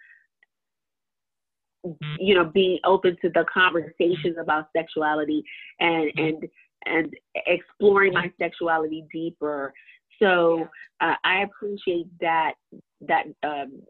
[2.19, 5.43] you know being open to the conversations about sexuality
[5.81, 6.49] and and
[6.87, 7.15] and
[7.47, 9.73] exploring my sexuality deeper.
[10.19, 10.69] So
[11.01, 12.55] uh, i appreciate that
[13.01, 13.83] that um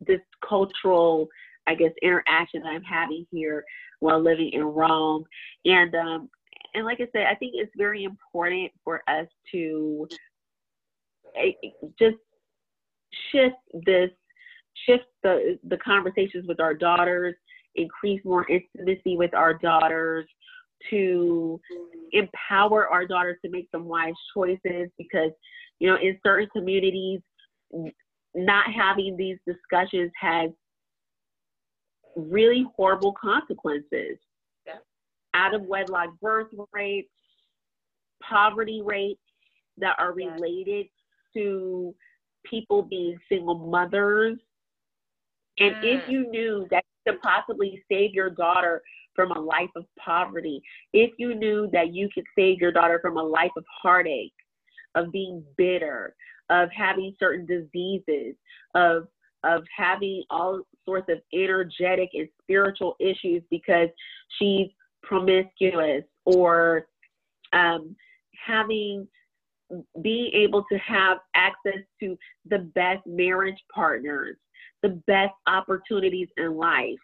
[0.00, 1.28] this cultural
[1.66, 3.64] i guess interaction that i'm having here
[4.00, 5.24] while living in rome.
[5.64, 6.28] And um
[6.74, 10.06] and like i said i think it's very important for us to
[11.36, 11.52] eh,
[11.98, 12.16] just
[13.30, 13.56] shift
[13.86, 14.10] this
[14.86, 17.34] shift the the conversations with our daughters
[17.76, 20.26] increase more intimacy with our daughters
[20.90, 21.60] to
[22.12, 25.30] empower our daughters to make some wise choices because
[25.80, 27.20] you know, in certain communities,
[28.34, 30.50] not having these discussions has
[32.16, 34.18] really horrible consequences.
[34.66, 34.78] Yeah.
[35.34, 37.10] Out of wedlock birth rates,
[38.22, 39.20] poverty rates
[39.78, 40.32] that are Yeah.
[40.34, 40.86] related
[41.34, 41.94] to
[42.44, 44.38] people being single mothers.
[45.58, 46.08] And if Mm.
[46.08, 48.82] you knew that you could possibly save your daughter
[49.14, 53.16] from a life of poverty, if you knew that you could save your daughter from
[53.16, 54.34] a life of heartache,
[54.94, 56.14] of being bitter,
[56.50, 58.34] of having certain diseases,
[58.74, 59.08] of
[59.44, 63.88] of having all sorts of energetic and spiritual issues because
[64.38, 64.68] she's
[65.02, 66.86] promiscuous or
[67.52, 67.94] um,
[68.46, 69.06] having
[70.02, 72.16] being able to have access to
[72.48, 74.36] the best marriage partners,
[74.82, 76.98] the best opportunities in life.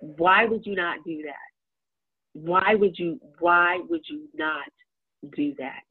[0.00, 1.34] Why would you not do that?
[2.34, 4.68] Why would you why would you not
[5.36, 5.82] do that?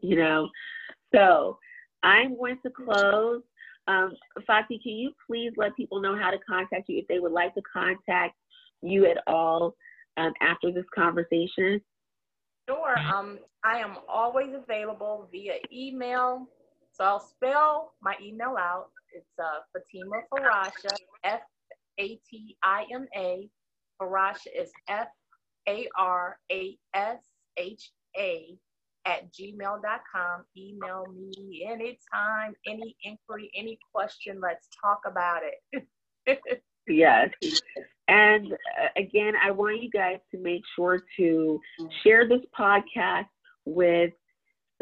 [0.00, 0.48] You know?
[1.14, 1.58] So
[2.02, 3.42] I'm going to close.
[3.88, 4.12] Um,
[4.48, 7.54] Fati, can you please let people know how to contact you if they would like
[7.54, 8.34] to contact
[8.82, 9.74] you at all
[10.16, 11.80] um, after this conversation?
[12.68, 12.98] Sure.
[12.98, 16.46] Um, I am always available via email.
[16.92, 18.88] So I'll spell my email out.
[19.14, 20.94] It's uh, Fatima Farasha,
[21.24, 21.40] F
[21.98, 23.48] A T I M A.
[24.00, 25.08] Farasha is F
[25.68, 27.18] A R A S
[27.56, 28.56] H A
[29.06, 30.44] at gmail.com.
[30.56, 34.40] Email me anytime, any inquiry, any question.
[34.40, 35.86] Let's talk about it.
[36.88, 37.30] Yes.
[38.08, 41.60] And uh, again, I want you guys to make sure to
[42.02, 43.26] share this podcast
[43.64, 44.12] with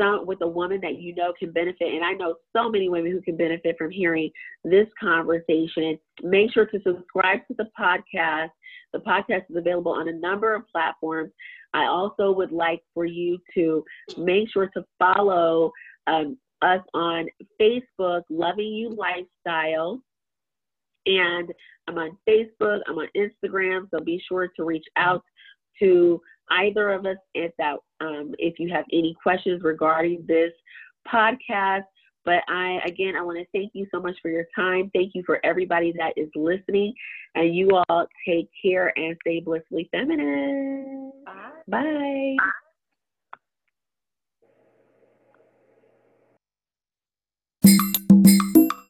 [0.01, 1.95] some with a woman that you know can benefit.
[1.95, 4.31] And I know so many women who can benefit from hearing
[4.65, 5.99] this conversation.
[6.23, 8.51] Make sure to subscribe to the podcast.
[8.93, 11.31] The podcast is available on a number of platforms.
[11.75, 13.85] I also would like for you to
[14.17, 15.71] make sure to follow
[16.07, 17.27] um, us on
[17.61, 20.03] Facebook, Loving You Lifestyle.
[21.07, 21.51] And
[21.89, 25.25] I'm on Facebook, I'm on Instagram, so be sure to reach out
[25.79, 26.21] to
[26.51, 30.53] either of us if that um, if you have any questions regarding this
[31.11, 31.85] podcast.
[32.25, 34.91] But I again I want to thank you so much for your time.
[34.95, 36.95] Thank you for everybody that is listening.
[37.35, 41.13] And you all take care and stay blissfully feminine.
[41.25, 42.37] Bye.
[42.37, 42.37] Bye.